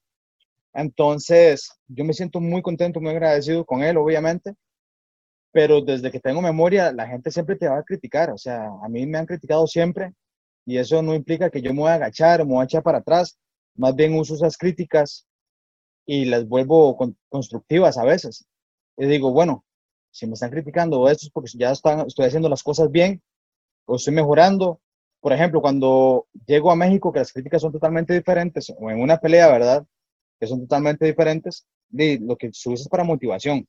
[0.72, 4.54] Entonces, yo me siento muy contento, muy agradecido con él, obviamente,
[5.56, 8.88] pero desde que tengo memoria, la gente siempre te va a criticar, o sea, a
[8.90, 10.12] mí me han criticado siempre
[10.66, 12.98] y eso no implica que yo me voy a agachar me voy a echar para
[12.98, 13.38] atrás,
[13.74, 15.26] más bien uso esas críticas
[16.04, 16.98] y las vuelvo
[17.30, 18.46] constructivas a veces.
[18.98, 19.64] Y digo, bueno,
[20.10, 23.22] si me están criticando esto es porque ya están, estoy haciendo las cosas bien
[23.86, 24.82] o estoy mejorando.
[25.20, 29.16] Por ejemplo, cuando llego a México, que las críticas son totalmente diferentes, o en una
[29.16, 29.86] pelea, ¿verdad?
[30.38, 33.66] Que son totalmente diferentes, de lo que subes es para motivación.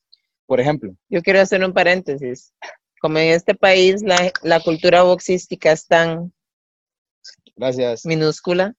[0.48, 0.96] Por ejemplo.
[1.10, 2.54] Yo quiero hacer un paréntesis.
[3.00, 6.34] Como en este país la, la cultura boxística es tan
[7.56, 8.06] Gracias.
[8.06, 8.74] minúscula,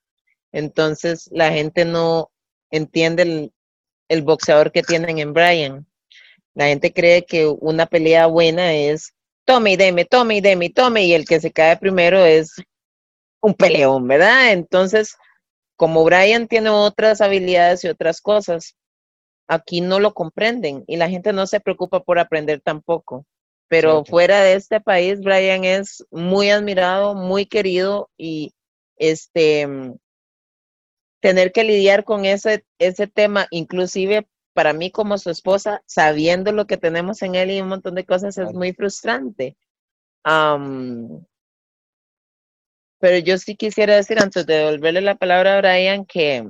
[0.51, 2.31] entonces la gente no
[2.71, 3.53] entiende el,
[4.09, 5.87] el boxeador que tienen en Brian.
[6.55, 11.05] La gente cree que una pelea buena es tome y deme, tome y deme, tome,
[11.05, 12.55] y el que se cae primero es
[13.41, 14.53] un peleón, ¿verdad?
[14.53, 15.17] Entonces,
[15.77, 18.77] como Brian tiene otras habilidades y otras cosas,
[19.49, 23.27] aquí no lo comprenden y la gente no se preocupa por aprender tampoco.
[23.67, 28.53] Pero fuera de este país, Brian es muy admirado, muy querido y
[28.97, 29.69] este
[31.21, 36.67] tener que lidiar con ese, ese tema, inclusive para mí como su esposa, sabiendo lo
[36.67, 39.57] que tenemos en él y un montón de cosas, es muy frustrante.
[42.99, 46.45] pero yo sí quisiera decir, antes de devolverle la palabra a Brian, que,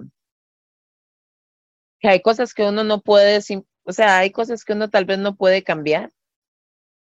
[2.01, 3.41] que hay cosas que uno no puede,
[3.85, 6.11] o sea, hay cosas que uno tal vez no puede cambiar,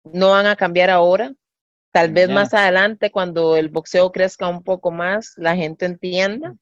[0.04, 1.34] no van a cambiar ahora,
[1.92, 6.56] tal vez más adelante cuando el boxeo crezca un poco más, la gente entienda.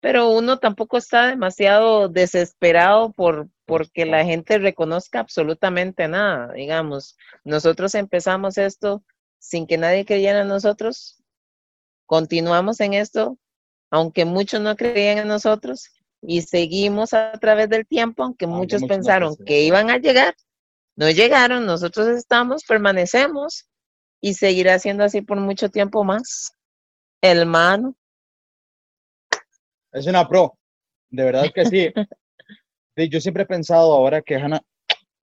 [0.00, 7.16] Pero uno tampoco está demasiado desesperado por porque la gente reconozca absolutamente nada, digamos.
[7.44, 9.04] Nosotros empezamos esto
[9.38, 11.22] sin que nadie creyera en nosotros,
[12.06, 13.38] continuamos en esto,
[13.90, 15.90] aunque muchos no creían en nosotros,
[16.22, 20.34] y seguimos a través del tiempo, aunque, muchos, pensaron que iban a llegar,
[20.96, 23.68] no llegaron, nosotros estamos, permanecemos
[24.20, 26.52] y seguirá siendo así por mucho tiempo más.
[27.22, 27.94] Hermano.
[29.92, 30.58] Es una pro,
[31.10, 31.92] de verdad que sí.
[33.10, 34.60] Yo siempre he pensado ahora que Hanna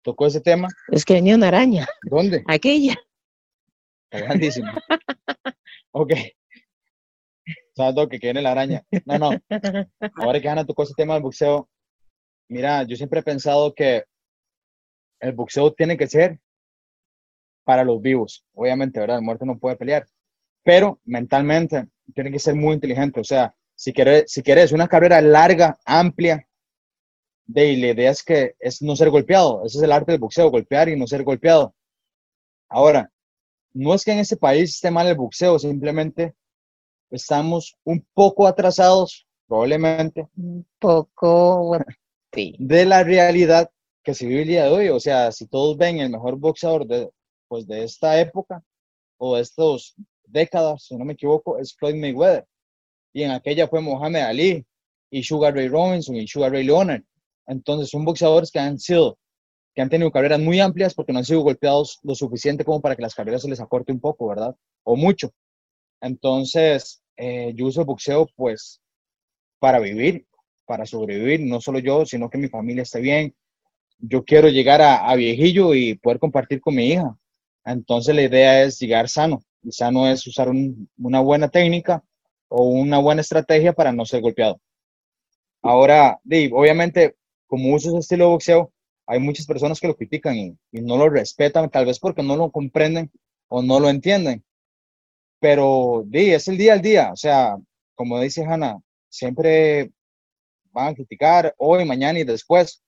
[0.01, 0.67] tocó ese tema.
[0.87, 1.87] Es que venía una araña.
[2.03, 2.43] ¿Dónde?
[2.47, 2.95] Aquella.
[4.09, 4.73] Está grandísima.
[5.91, 6.13] ok.
[7.79, 8.83] ¿Sabes que viene la araña?
[9.05, 9.29] No, no.
[10.15, 11.69] Ahora que Hanna tocó ese tema del boxeo,
[12.49, 14.03] mira, yo siempre he pensado que
[15.21, 16.41] el boxeo tiene que ser
[17.63, 18.45] para los vivos.
[18.53, 19.19] Obviamente, ¿verdad?
[19.19, 20.05] El muerto no puede pelear.
[20.61, 23.21] Pero mentalmente tiene que ser muy inteligente.
[23.21, 26.45] O sea, si quieres, si quieres una carrera larga, amplia,
[27.45, 29.65] de la idea es que es no ser golpeado.
[29.65, 31.73] Ese es el arte del boxeo, golpear y no ser golpeado.
[32.67, 33.09] Ahora,
[33.71, 36.35] no es que en este país esté mal el boxeo, simplemente
[37.11, 40.27] estamos un poco atrasados, probablemente.
[40.37, 41.77] Un poco
[42.31, 43.69] de la realidad
[44.03, 44.89] que se vive el día de hoy.
[44.89, 47.09] O sea, si todos ven el mejor boxeador de,
[47.47, 48.63] pues, de esta época
[49.17, 49.95] o de estas
[50.25, 52.45] décadas, si no me equivoco, es Floyd Mayweather
[53.13, 54.65] y en aquella fue Mohamed Ali
[55.09, 57.03] y Sugar Ray Robinson y Sugar Ray Leonard.
[57.47, 59.17] Entonces son boxeadores que han sido,
[59.73, 62.95] que han tenido carreras muy amplias porque no han sido golpeados lo suficiente como para
[62.95, 64.55] que las carreras se les acorte un poco, ¿verdad?
[64.83, 65.31] O mucho.
[66.01, 68.81] Entonces, eh, yo uso el boxeo pues
[69.59, 70.25] para vivir,
[70.65, 73.35] para sobrevivir, no solo yo, sino que mi familia esté bien.
[73.99, 77.17] Yo quiero llegar a, viejillo y poder compartir con mi hija.
[77.65, 79.43] Entonces la idea es llegar sano.
[79.61, 80.49] Y sano es usar
[80.97, 82.03] una buena técnica,
[82.49, 84.59] o una buena estrategia para no ser golpeado.
[85.61, 86.19] Ahora,
[86.51, 87.15] obviamente,
[87.47, 88.73] como uso ese estilo de boxeo,
[89.05, 92.51] hay muchas personas que lo critican y, no lo respetan, tal vez porque no lo
[92.51, 93.11] comprenden
[93.47, 94.43] o no lo entienden.
[95.39, 97.11] Pero di, es el día al día.
[97.11, 97.57] O sea,
[97.95, 99.91] como dice Hanna, siempre
[100.71, 102.83] van a criticar hoy, mañana y después.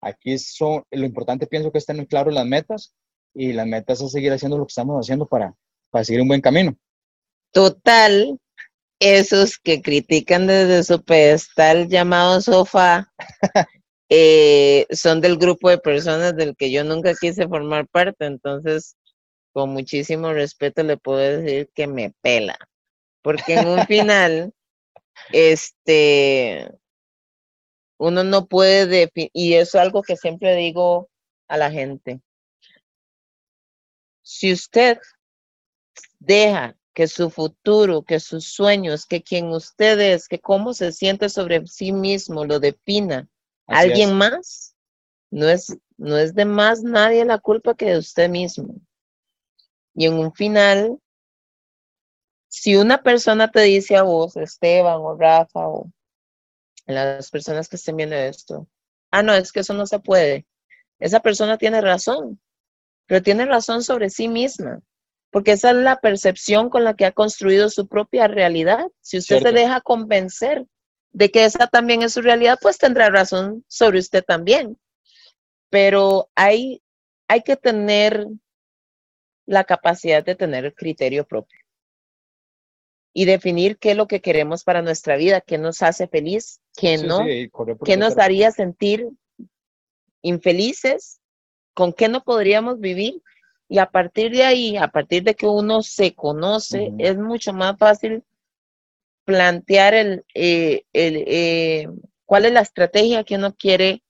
[0.00, 2.94] Aquí son, lo importante pienso que estén claro las metas
[3.34, 5.54] y las metas es seguir haciendo lo que estamos haciendo para,
[5.90, 6.76] para seguir un buen camino.
[7.52, 8.38] Total,
[9.00, 13.12] esos que critican desde su pedestal llamado sofá
[14.08, 18.26] eh, son del grupo de personas del que yo nunca quise formar parte.
[18.26, 18.96] Entonces,
[19.58, 22.56] con muchísimo respeto le puedo decir que me pela.
[23.22, 24.54] Porque en un final,
[25.32, 26.70] este,
[27.98, 31.10] uno no puede definir, y es algo que siempre digo
[31.48, 32.20] a la gente.
[34.22, 34.98] Si usted
[36.20, 41.28] deja que su futuro, que sus sueños, que quien usted es, que cómo se siente
[41.30, 43.28] sobre sí mismo lo defina
[43.66, 44.76] alguien más,
[45.32, 48.80] No es, no es de más nadie la culpa que de usted mismo.
[49.98, 51.00] Y en un final,
[52.46, 55.90] si una persona te dice a vos, Esteban o Rafa o
[56.86, 58.68] las personas que estén viendo esto,
[59.10, 60.46] ah, no, es que eso no se puede.
[61.00, 62.40] Esa persona tiene razón,
[63.06, 64.80] pero tiene razón sobre sí misma,
[65.32, 68.86] porque esa es la percepción con la que ha construido su propia realidad.
[69.00, 70.64] Si usted se deja convencer
[71.10, 74.78] de que esa también es su realidad, pues tendrá razón sobre usted también.
[75.70, 76.84] Pero hay,
[77.26, 78.28] hay que tener
[79.48, 81.58] la capacidad de tener criterio propio
[83.14, 86.98] y definir qué es lo que queremos para nuestra vida, qué nos hace feliz, qué
[86.98, 87.24] no,
[87.84, 89.08] qué nos haría sentir
[90.20, 91.20] infelices,
[91.72, 93.22] con qué no podríamos vivir.
[93.70, 97.76] Y a partir de ahí, a partir de que uno se conoce, es mucho más
[97.78, 98.22] fácil
[99.24, 101.88] plantear el, eh, el eh,
[102.26, 104.02] cuál es la estrategia que uno quiere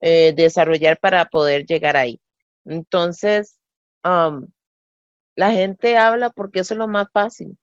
[0.00, 2.20] eh, desarrollar para poder llegar ahí.
[2.64, 3.57] Entonces,
[4.02, 7.56] la gente habla porque eso es lo más fácil.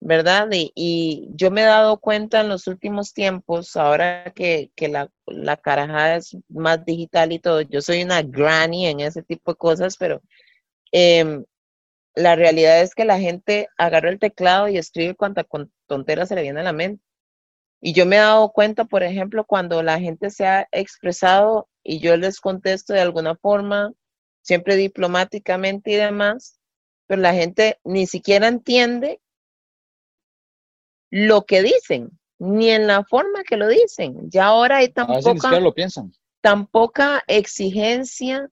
[0.00, 0.48] ¿verdad?
[0.52, 6.16] Y, yo me he dado cuenta en los últimos tiempos, ahora que, la, la carajada
[6.16, 10.22] es más digital y todo, yo soy una granny en ese tipo de cosas, pero
[10.92, 11.44] em,
[12.14, 15.46] la realidad es que la gente agarra el teclado y escribe cuanta
[15.86, 17.02] tontera se le viene a la mente.
[17.80, 22.00] Y yo me he dado cuenta, por ejemplo, cuando la gente se ha expresado y
[22.00, 23.92] yo les contesto de alguna forma,
[24.46, 26.60] siempre diplomáticamente y demás,
[27.08, 29.20] pero la gente ni siquiera entiende
[31.10, 34.30] lo que dicen, ni en la forma que lo dicen.
[34.30, 36.12] Ya ahora hay tan poca, lo piensan.
[36.40, 38.48] tan poca exigencia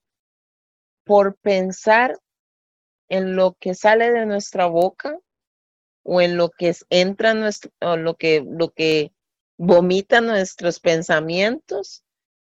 [1.04, 2.18] por pensar
[3.08, 5.16] en lo que sale de nuestra boca
[6.02, 9.12] o en lo que entra nuestro, o lo que, lo que
[9.56, 12.03] vomita nuestros pensamientos,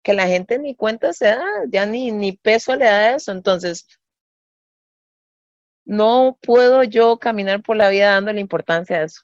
[0.03, 3.31] que la gente ni cuenta se da, ya ni, ni peso le da eso.
[3.31, 3.87] Entonces,
[5.85, 9.21] no puedo yo caminar por la vida dándole importancia a eso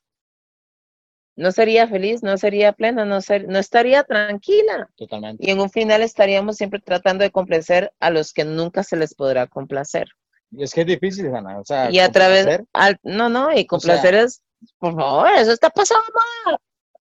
[1.37, 4.89] no sería feliz, no sería plena, no, no estaría tranquila.
[4.95, 5.45] Totalmente.
[5.45, 9.13] Y en un final estaríamos siempre tratando de complacer a los que nunca se les
[9.13, 10.09] podrá complacer.
[10.51, 11.59] Y es que es difícil, Ana.
[11.59, 12.61] O sea, y a través,
[13.03, 14.41] no, no, y complacer es,
[14.79, 16.03] por favor, eso está pasando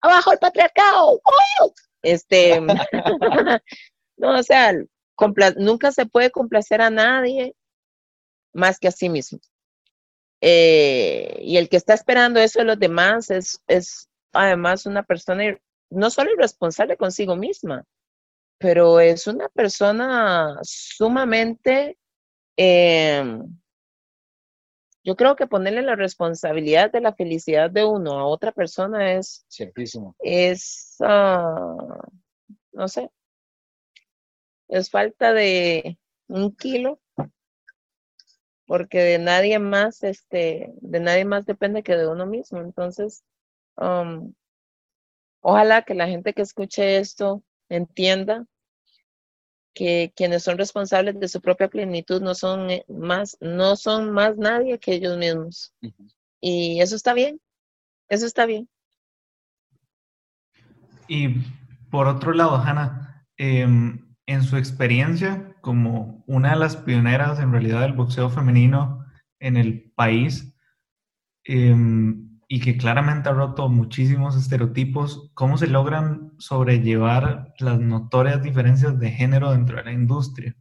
[0.03, 1.19] abajo el patriarcado.
[2.03, 2.61] Este,
[4.17, 4.73] no, o sea,
[5.57, 7.55] nunca se puede complacer a nadie
[8.53, 9.39] más que a sí mismo.
[10.41, 15.57] Eh, y el que está esperando eso de los demás es, es además una persona
[15.91, 17.85] no solo irresponsable consigo misma,
[18.59, 21.99] pero es una persona sumamente,
[22.57, 23.43] em,
[25.07, 29.47] yo creo que ponerle la responsabilidad de la felicidad de uno a otra persona es,
[29.49, 30.15] Ciertísimo.
[30.19, 31.99] es, ah,
[32.73, 33.11] no sé,
[34.69, 37.01] es falta de un kilo
[38.67, 42.61] porque de nadie más, este, de nadie más depende que de uno mismo.
[42.61, 43.25] Entonces,
[43.77, 44.33] Um,
[45.41, 48.47] ojalá que la gente que escuche esto entienda
[49.77, 54.37] que quienes son responsables de su propia plenitud no son eh, más, no son más
[54.39, 55.75] nadie que ellos mismos.
[56.41, 57.41] Y eso está bien,
[58.09, 58.69] eso está bien.
[61.09, 61.29] Y
[61.91, 67.83] por otro lado, Hanna, em, en su experiencia como una de las pioneras en realidad
[67.83, 69.05] del boxeo femenino
[69.41, 70.55] en el país,
[71.45, 71.77] eh,
[72.49, 79.11] y que claramente ha roto muchísimos estereotipos, ¿cómo se logran sobrellevar las notorias diferencias de
[79.11, 80.55] género dentro de la industria?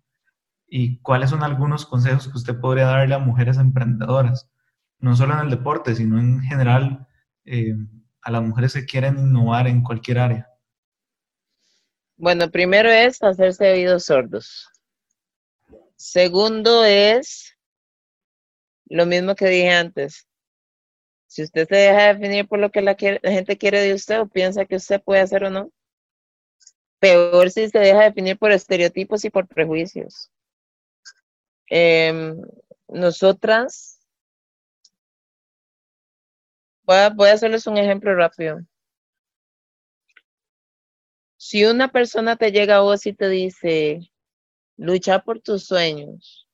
[0.67, 4.50] ¿Y cuáles son algunos consejos que usted podría darle a mujeres emprendedoras?
[5.00, 7.08] No solo en el deporte, sino en general
[7.45, 7.76] eh,
[8.21, 10.50] a las mujeres que quieren innovar en cualquier área.
[12.17, 14.69] Bueno, primero es hacerse oídos sordos.
[15.95, 17.56] Segundo es
[18.86, 20.28] lo mismo que dije antes,
[21.36, 24.64] si usted se deja definir por lo que la, gente quiere de usted o piensa
[24.64, 25.70] que usted puede hacer o no,
[26.97, 30.32] peor si se deja definir por estereotipos y por prejuicios.
[31.68, 32.41] Em,
[32.88, 33.99] nosotras,
[36.84, 38.62] voy a, hacerles un ejemplo rápido.
[41.36, 44.10] Si una persona te llega a vos y te dice,
[44.78, 46.47] lucha por tus sueños,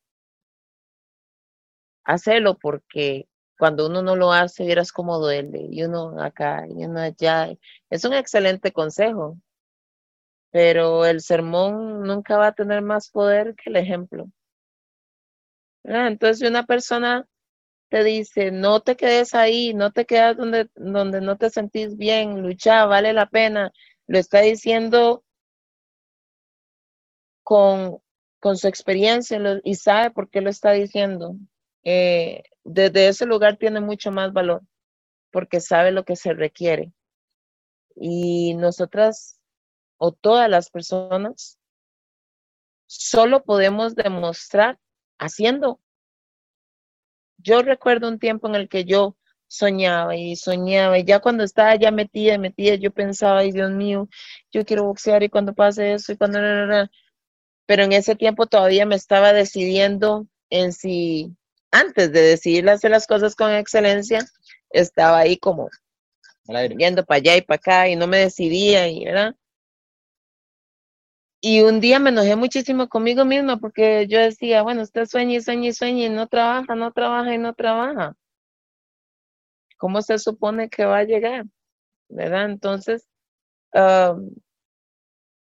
[2.03, 3.27] hacelo porque
[3.61, 7.47] cuando uno no lo hace, vieras cómo duele, y uno acá, y uno allá.
[7.91, 9.37] Es un excelente consejo,
[10.49, 14.31] pero el sermón nunca va a tener más poder que el ejemplo.
[15.83, 17.27] Entonces, si una persona
[17.89, 22.41] te dice, no te quedes ahí, no te quedas donde, donde no te sentís bien,
[22.41, 23.71] lucha, vale la pena,
[24.07, 25.23] lo está diciendo
[27.43, 27.99] con,
[28.39, 31.35] con su experiencia y sabe por qué lo está diciendo.
[31.83, 34.61] Eh, desde ese lugar tiene mucho más valor
[35.31, 36.91] porque sabe lo que se requiere.
[37.95, 39.39] Y nosotras
[39.97, 41.59] o todas las personas
[42.87, 44.79] solo podemos demostrar
[45.17, 45.79] haciendo.
[47.37, 49.15] Yo recuerdo un tiempo en el que yo
[49.47, 54.07] soñaba y soñaba y ya cuando estaba ya metida, metida, yo pensaba, ay Dios mío,
[54.51, 56.39] yo quiero boxear y cuando pase eso y cuando...
[57.65, 61.35] Pero en ese tiempo todavía me estaba decidiendo en si,
[61.71, 64.19] antes de decidir hacer las cosas con excelencia,
[64.69, 65.69] estaba ahí como
[66.75, 69.35] viendo para allá y para acá y no me decidía y ¿verdad?
[71.39, 75.41] Y un día me enojé muchísimo conmigo misma porque yo decía, bueno, usted sueña y
[75.41, 78.15] sueña y sueña y no trabaja, no trabaja y no trabaja.
[79.77, 81.45] ¿Cómo se supone que va a llegar?
[82.09, 82.45] ¿Verdad?
[82.45, 83.07] Entonces,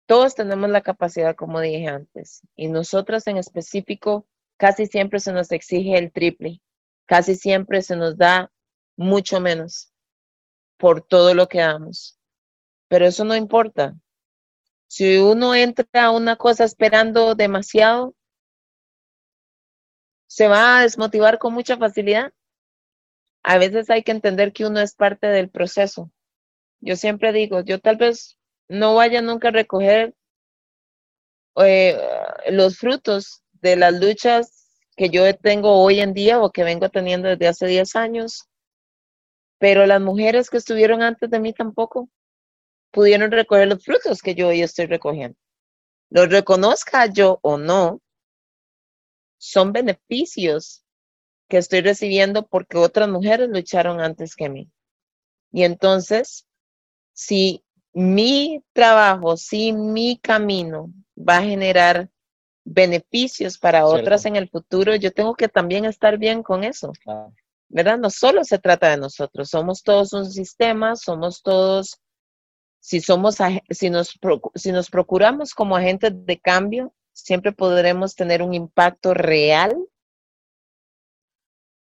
[0.05, 4.25] todos tenemos la capacidad, como dije antes, y nosotras en específico,
[4.61, 6.61] casi siempre se nos exige el triple,
[7.07, 8.51] casi siempre se nos da
[8.95, 9.91] mucho menos
[10.77, 12.19] por todo lo que damos.
[12.87, 13.95] Pero eso no importa.
[14.85, 18.13] Si uno entra a una cosa esperando demasiado,
[20.27, 22.31] se va a desmotivar con mucha facilidad.
[23.41, 26.11] A veces hay que entender que uno es parte del proceso.
[26.81, 28.37] Yo siempre digo, yo tal vez
[28.69, 30.13] no vaya nunca a recoger
[31.55, 31.99] eh,
[32.51, 37.29] los frutos de las luchas que yo tengo hoy en día o que vengo teniendo
[37.29, 38.49] desde hace 10 años,
[39.57, 42.09] pero las mujeres que estuvieron antes de mí tampoco
[42.91, 45.37] pudieron recoger los frutos que yo hoy estoy recogiendo.
[46.09, 48.01] Los reconozca yo o no,
[49.37, 50.83] son beneficios
[51.49, 54.69] que estoy recibiendo porque otras mujeres lucharon antes que mí.
[55.51, 56.45] Y entonces,
[57.13, 62.10] si mi trabajo, si mi camino va a generar
[62.63, 66.91] beneficios para otras en el futuro, yo tengo que también estar bien con eso.
[67.69, 67.97] ¿Verdad?
[67.97, 72.01] No solo se trata de nosotros, somos todos un sistema, somos todos,
[72.79, 73.37] si somos,
[73.69, 74.19] si nos,
[74.55, 79.75] si nos procuramos como agentes de cambio, siempre podremos tener un impacto real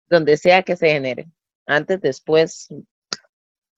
[0.08, 1.28] donde sea que se genere,
[1.66, 2.68] antes, después,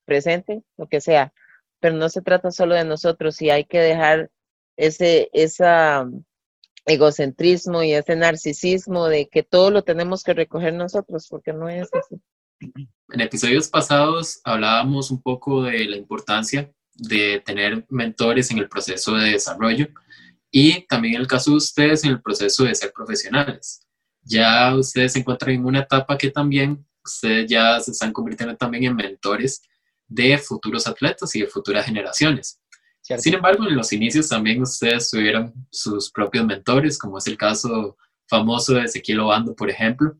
[0.03, 1.33] presente, lo que sea.
[1.79, 4.31] Pero no se trata solo de nosotros y hay que dejar
[4.75, 6.05] ese, esa
[6.86, 11.89] egocentrismo y ese narcisismo de que todo lo tenemos que recoger nosotros, porque no es
[11.93, 12.21] así.
[12.59, 19.15] En episodios pasados hablábamos un poco de la importancia de tener mentores en el proceso
[19.15, 19.88] de desarrollo
[20.49, 23.86] y también el caso de ustedes en el proceso de ser profesionales.
[24.21, 28.86] Ya ustedes se encuentran en una etapa que también ustedes ya se están convirtiendo también
[28.86, 29.61] en mentores
[30.07, 32.59] de futuros atletas y de futuras generaciones.
[33.18, 37.97] Sin embargo, en los inicios también ustedes tuvieron sus propios mentores, como es el caso
[38.28, 40.18] famoso de Ezequiel Obando, por ejemplo.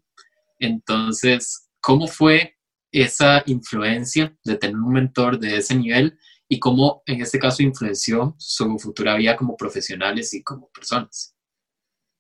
[0.60, 2.58] Entonces, ¿cómo fue
[2.92, 6.18] esa influencia de tener un mentor de ese nivel
[6.48, 11.36] y cómo en este caso influenció su futura vida como profesionales y como personas?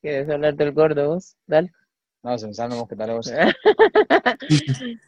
[0.02, 1.36] ¿Quieres hablar del gordo vos?
[1.46, 1.72] Dale.
[2.26, 3.30] No, se me sale que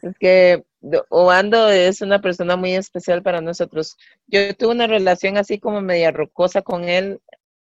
[0.02, 0.64] es que
[1.08, 3.98] Obando es una persona muy especial para nosotros.
[4.28, 7.20] Yo tuve una relación así como media rocosa con él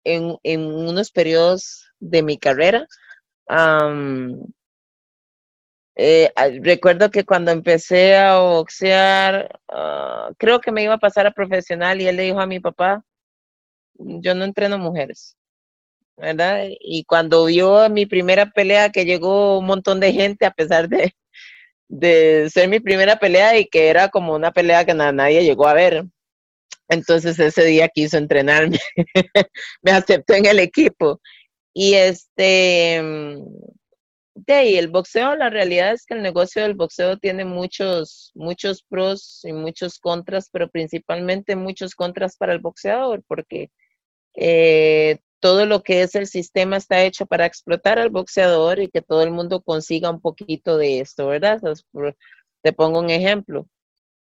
[0.03, 2.87] en, en unos periodos de mi carrera.
[5.95, 6.31] Eh,
[6.61, 11.99] recuerdo que cuando empecé a boxear, ah, creo que me iba a pasar a profesional
[11.99, 13.03] y él le dijo a mi papá,
[13.95, 15.35] yo no entreno mujeres.
[16.17, 16.67] ¿Verdad?
[16.79, 21.15] Y cuando vio mi primera pelea que llegó un montón de gente a pesar de,
[21.87, 25.73] de ser mi primera pelea y que era como una pelea que nadie llegó a
[25.73, 26.05] ver.
[26.89, 28.77] Entonces ese día quiso entrenarme,
[29.81, 31.21] me aceptó en el equipo.
[31.73, 33.01] Y este,
[34.35, 38.83] de ahí, el boxeo, la realidad es que el negocio del boxeo tiene muchos, muchos
[38.83, 43.69] pros y muchos contras, pero principalmente muchos contras para el boxeador, porque
[44.35, 49.01] eh, todo lo que es el sistema está hecho para explotar al boxeador y que
[49.01, 51.59] todo el mundo consiga un poquito de esto, ¿verdad?
[52.61, 53.67] Te pongo un ejemplo.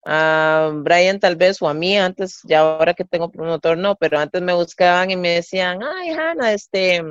[0.05, 4.19] A Brian tal vez o a mí antes, ya ahora que tengo promotor no, pero
[4.19, 7.03] antes me buscaban y me decían, ay Hanna, este,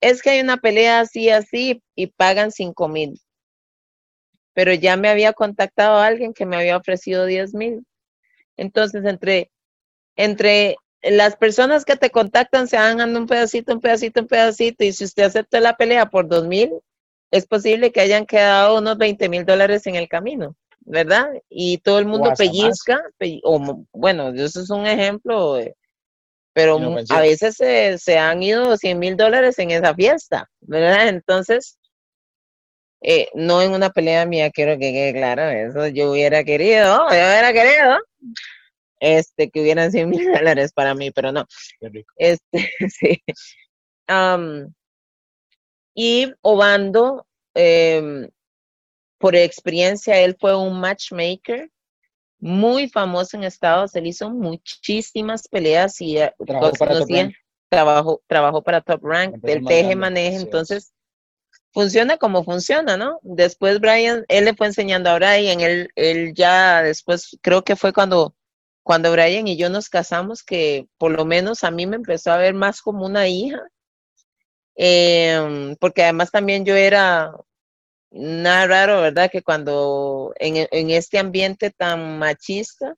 [0.00, 3.20] es que hay una pelea así, así y pagan cinco mil.
[4.54, 7.86] Pero ya me había contactado a alguien que me había ofrecido diez mil.
[8.56, 9.52] Entonces, entre,
[10.16, 14.84] entre las personas que te contactan se van dando un pedacito, un pedacito, un pedacito,
[14.84, 16.72] y si usted acepta la pelea por dos mil,
[17.30, 21.28] es posible que hayan quedado unos 20 mil dólares en el camino, ¿verdad?
[21.48, 23.02] Y todo el mundo pellizca,
[23.44, 25.58] o, bueno, eso es un ejemplo,
[26.52, 26.80] pero
[27.10, 27.56] a veces
[28.02, 31.08] se, han ido 100 mil dólares en esa fiesta, ¿verdad?
[31.08, 31.78] Entonces,
[33.00, 37.14] eh, no en una pelea mía, quiero que quede claro, eso yo hubiera querido, yo
[37.14, 37.98] hubiera querido,
[39.00, 41.46] este, que hubieran 100 mil dólares para mí, pero no.
[42.16, 42.70] Este,
[43.00, 43.22] sí.
[45.94, 48.28] y Obando, em,
[49.18, 51.70] por experiencia, él fue un matchmaker
[52.40, 53.94] muy famoso en Estados.
[53.96, 57.34] Él hizo muchísimas peleas y eh, trabajó para, Top Rank.
[57.68, 60.36] Trabajó, trabajó para Top Rank, teje maneje.
[60.36, 60.92] Entonces,
[61.72, 63.20] funciona como funciona, ¿no?
[63.22, 67.92] Después Brian, él le fue enseñando a Brian, él, él ya después, creo que fue
[67.92, 68.34] cuando,
[68.88, 72.38] cuando Brian y yo nos casamos, que por lo menos a mí me empezó a
[72.38, 73.60] ver más como una hija.
[74.76, 77.30] Em, porque además también yo era
[78.10, 79.30] nada raro, ¿verdad?
[79.30, 82.94] Que cuando en, en, este ambiente tan machista,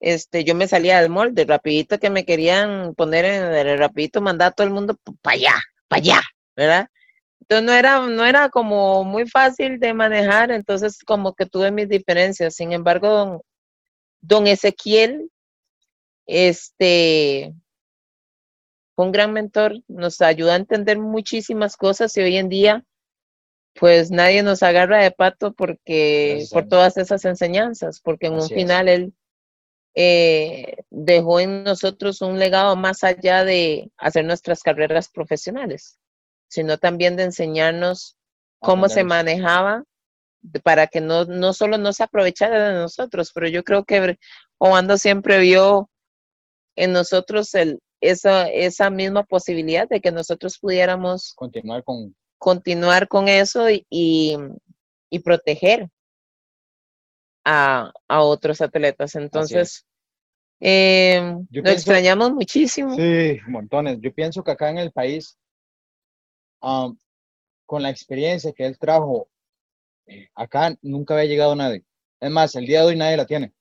[0.00, 4.48] este, yo me salía del molde, rapidito que me querían poner en el rapidito mandar
[4.48, 5.54] a todo el mundo para allá,
[5.86, 6.20] para allá,
[6.56, 6.88] ¿verdad?
[7.38, 11.88] Entonces no era, no era como muy fácil de manejar, entonces como que tuve mis
[11.88, 12.56] diferencias.
[12.56, 13.44] Sin embargo,
[14.20, 15.30] don, Ezequiel,
[16.26, 17.54] este,
[18.94, 22.84] fue un gran mentor, nos ayudó a entender muchísimas cosas y hoy en día
[23.74, 28.88] pues nadie nos agarra de pato porque por todas esas enseñanzas, porque en un final
[28.88, 29.14] él
[29.94, 35.98] eh, dejó en nosotros un legado más allá de hacer nuestras carreras profesionales,
[36.48, 38.16] sino también de enseñarnos
[38.58, 39.84] cómo se manejaba
[40.62, 44.18] para que no, no solo no se aprovechara de nosotros, pero yo creo que
[44.62, 45.88] Obando siempre vio
[46.76, 53.28] en nosotros el, esa, esa misma posibilidad de que nosotros pudiéramos continuar con, continuar con
[53.28, 54.36] eso y,
[55.24, 55.88] proteger
[57.44, 59.14] a, otros atletas.
[59.14, 59.86] Entonces,
[60.60, 62.94] eh, lo extrañamos muchísimo.
[62.96, 63.98] Sí, montones.
[64.00, 65.38] Yo pienso que acá en el país,
[66.60, 66.96] um,
[67.66, 69.28] con la experiencia que él trajo,
[70.34, 71.84] acá nunca había llegado nadie.
[72.20, 73.52] Es más, el día de hoy nadie la tiene.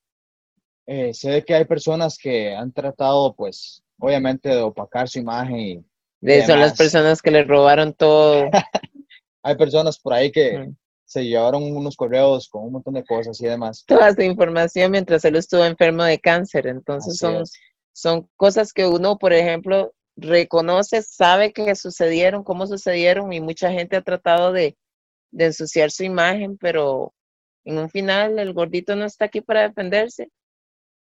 [0.85, 5.85] Eh, sé que hay personas que han tratado, pues, obviamente, de opacar su imagen y
[6.21, 8.49] de son las personas que le robaron todo.
[9.43, 10.69] Hay personas por ahí que
[11.05, 13.85] se llevaron unos correos con un montón de cosas y demás.
[13.87, 16.67] Toda esa información mientras él estuvo enfermo de cáncer.
[16.67, 17.43] Entonces son,
[17.93, 23.95] son cosas que uno, por ejemplo, reconoce, sabe que sucedieron, cómo sucedieron y mucha gente
[23.95, 24.77] ha tratado de,
[25.31, 27.13] de ensuciar su imagen, pero
[27.65, 30.29] en un final el gordito no está aquí para defenderse.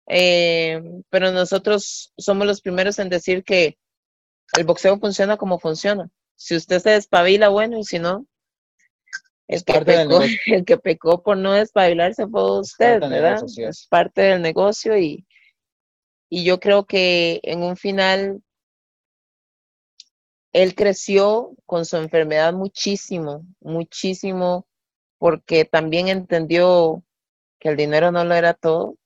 [0.09, 3.79] Eh, pero nosotros somos los primeros en decir que
[4.57, 6.09] el boxeo funciona como funciona.
[6.37, 8.27] Si usted se despabila, bueno, y si no,
[9.49, 13.43] el que, pecó, el que pecó por no despabilarse fue usted, ¿verdad?
[13.45, 15.27] es parte del negocio y,
[16.31, 18.43] y yo creo que en un final
[20.53, 24.67] él creció con su enfermedad muchísimo, muchísimo,
[25.19, 27.03] porque también entendió
[27.59, 28.97] que el dinero no lo era todo.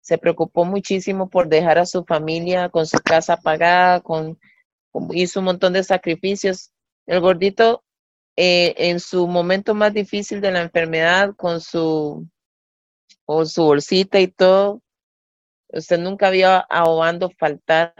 [0.00, 4.38] Se preocupó muchísimo por dejar a su familia con su casa pagada, con
[5.12, 6.72] hizo un montón de sacrificios.
[7.06, 7.84] El gordito,
[8.36, 12.26] eh, en su momento más difícil de la enfermedad, con su,
[13.24, 14.82] con su bolsita y todo,
[15.68, 16.84] usted nunca vio a
[17.38, 17.94] faltar.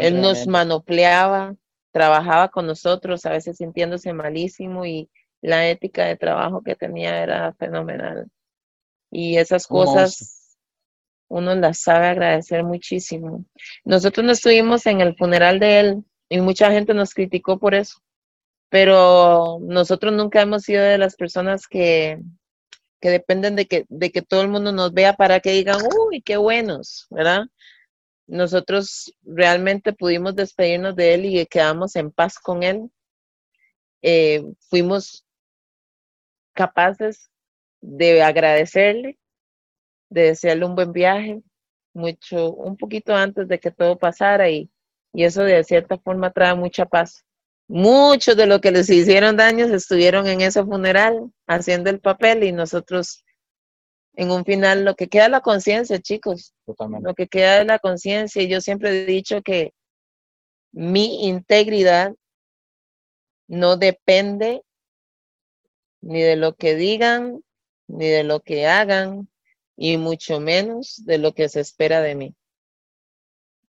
[0.00, 1.54] Él nos manopleaba,
[1.92, 5.10] trabajaba con nosotros, a veces sintiéndose malísimo y
[5.40, 8.28] la ética de trabajo que tenía era fenomenal.
[9.10, 10.56] Y esas cosas
[11.28, 13.44] uno las sabe agradecer muchísimo.
[13.84, 17.98] Nosotros no estuvimos en el funeral de él y mucha gente nos criticó por eso,
[18.68, 22.20] pero nosotros nunca hemos sido de las personas que,
[23.00, 26.22] que dependen de que, de que todo el mundo nos vea para que digan, uy,
[26.22, 27.42] qué buenos, ¿verdad?
[28.28, 32.88] Nosotros realmente pudimos despedirnos de él y quedamos en paz con él.
[34.02, 35.26] Eh, fuimos
[36.54, 37.28] capaces
[37.80, 39.18] de agradecerle
[40.10, 41.42] de desearle un buen viaje,
[41.92, 44.70] mucho, un poquito antes de que todo pasara y,
[45.12, 47.24] y eso de cierta forma trae mucha paz.
[47.66, 52.52] Muchos de los que les hicieron daños estuvieron en ese funeral haciendo el papel y
[52.52, 53.24] nosotros
[54.18, 56.52] en un final lo que queda es la conciencia, chicos.
[56.66, 59.74] Lo que queda es la conciencia y yo siempre he dicho que
[60.72, 62.16] mi integridad
[63.46, 64.62] no depende
[66.00, 67.44] ni de lo que digan,
[67.86, 69.28] ni de lo que hagan,
[69.76, 72.34] y mucho menos de lo que se espera de mí.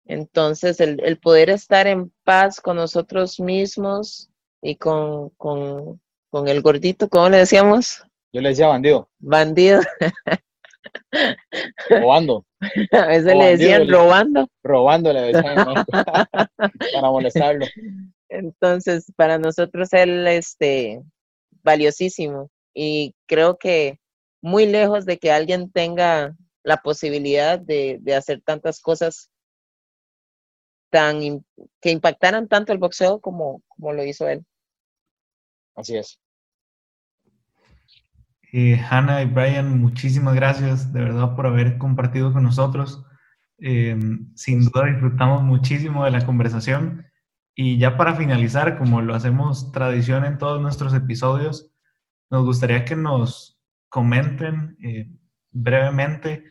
[0.03, 4.29] Entonces, el, poder estar en paz con nosotros mismos
[4.61, 8.03] y con, con, con el gordito, ¿cómo le decíamos?
[8.33, 9.09] Yo le decía bandido.
[9.19, 9.81] Bandido.
[11.89, 12.45] robando.
[12.91, 14.47] A veces le decían robando.
[14.63, 15.55] Robando, le decían
[16.93, 17.65] para molestarlo.
[18.29, 21.03] Entonces, para nosotros él, este,
[21.63, 22.49] valiosísimo.
[22.73, 23.99] Y creo que
[24.41, 29.29] muy lejos de que alguien tenga la posibilidad de, de hacer tantas cosas
[30.89, 31.45] tan
[31.81, 34.43] que impactaran tanto el boxeo como, como lo hizo él.
[35.75, 36.19] Así es.
[38.55, 43.03] Eh, Hannah y Brian, muchísimas gracias de verdad por haber compartido con nosotros.
[43.57, 43.97] Eh,
[44.35, 47.03] sin duda disfrutamos muchísimo de la conversación.
[47.55, 51.71] Y ya para finalizar, como lo hacemos tradición en todos nuestros episodios,
[52.29, 55.11] nos gustaría que nos comenten eh,
[55.51, 56.43] brevemente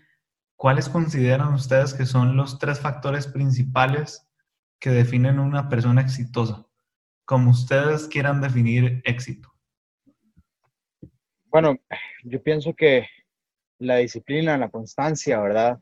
[0.56, 4.28] cuáles consideran ustedes que son los tres factores principales
[4.80, 6.66] que definen una persona exitosa,
[7.24, 9.51] como ustedes quieran definir éxito.
[11.52, 11.78] Bueno,
[12.24, 13.06] yo pienso que
[13.78, 15.78] la disciplina, la constancia, ¿verdad?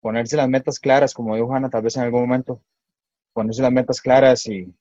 [0.00, 2.60] Ponerse las metas claras, como dijo Hanna, tal vez en algún momento,
[3.32, 4.74] ponerse las metas claras y,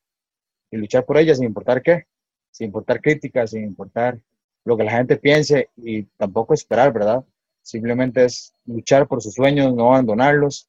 [0.72, 2.08] y luchar por ellas sin importar qué,
[2.50, 4.20] sin importar críticas, sin importar
[4.66, 7.24] lo que la gente piense y tampoco esperar, ¿verdad?
[7.62, 10.68] Simplemente es luchar por sus sueños, no abandonarlos,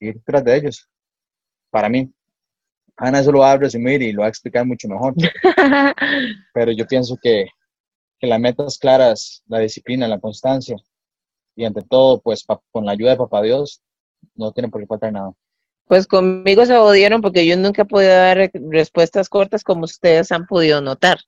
[0.00, 0.88] ir tras de ellos
[1.68, 2.10] para mí.
[2.96, 5.14] Ana eso lo va a resumir y lo va a explicar mucho mejor.
[6.54, 7.48] Pero yo pienso que,
[8.18, 10.76] que las metas claras, la disciplina, la constancia
[11.56, 13.82] y ante todo, pues con la ayuda de Papá Dios,
[14.34, 15.32] no tiene por qué faltar nada.
[15.86, 20.46] Pues conmigo se odiaron porque yo nunca he podido dar respuestas cortas como ustedes han
[20.46, 21.18] podido notar.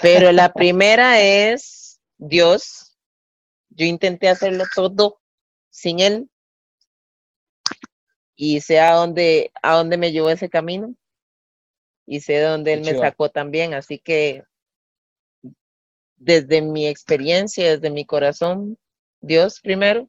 [0.00, 2.96] Pero la primera es Dios.
[3.68, 5.20] Yo intenté hacerlo todo
[5.70, 6.30] sin Él
[8.36, 10.94] y sé a dónde, a dónde me llevó ese camino
[12.06, 13.74] y sé de dónde él me sacó también.
[13.74, 14.44] Así que
[16.24, 18.78] desde mi experiencia, desde mi corazón,
[19.20, 20.08] Dios primero.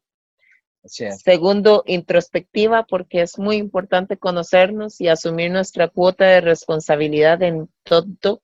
[0.84, 8.44] Segundo, introspectiva, porque es muy importante conocernos y asumir nuestra cuota de responsabilidad en todo,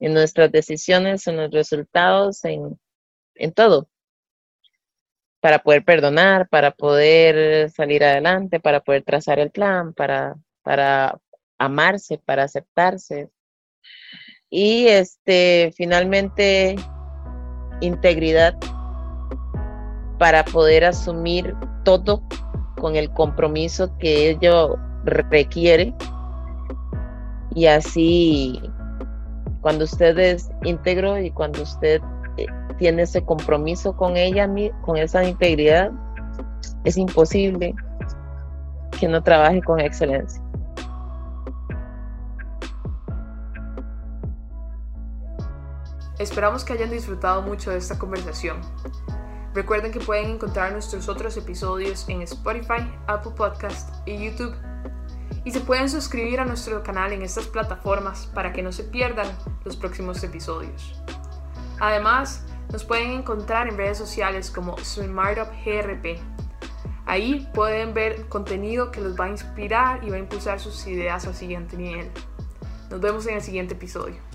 [0.00, 2.80] en nuestras decisiones, en los resultados, en,
[3.34, 3.88] en todo
[5.42, 11.18] para poder perdonar, para poder salir adelante, para poder trazar el plan, para, para
[11.58, 13.28] amarse, para aceptarse.
[14.54, 16.76] Y este, finalmente,
[17.80, 18.54] integridad
[20.18, 22.22] para poder asumir todo
[22.78, 24.76] con el compromiso que ello
[25.06, 25.94] requiere.
[27.54, 28.60] Y así,
[29.62, 32.02] cuando usted es íntegro y cuando usted
[32.76, 34.46] tiene ese compromiso con ella,
[34.82, 35.90] con esa integridad,
[36.84, 37.74] es imposible
[39.00, 40.42] que no trabaje con excelencia.
[46.22, 48.60] Esperamos que hayan disfrutado mucho de esta conversación.
[49.54, 54.54] Recuerden que pueden encontrar nuestros otros episodios en Spotify, Apple Podcast y YouTube.
[55.44, 59.26] Y se pueden suscribir a nuestro canal en estas plataformas para que no se pierdan
[59.64, 61.02] los próximos episodios.
[61.80, 66.20] Además, nos pueden encontrar en redes sociales como SmartUpGRP.
[67.04, 71.26] Ahí pueden ver contenido que los va a inspirar y va a impulsar sus ideas
[71.26, 72.12] al siguiente nivel.
[72.90, 74.31] Nos vemos en el siguiente episodio.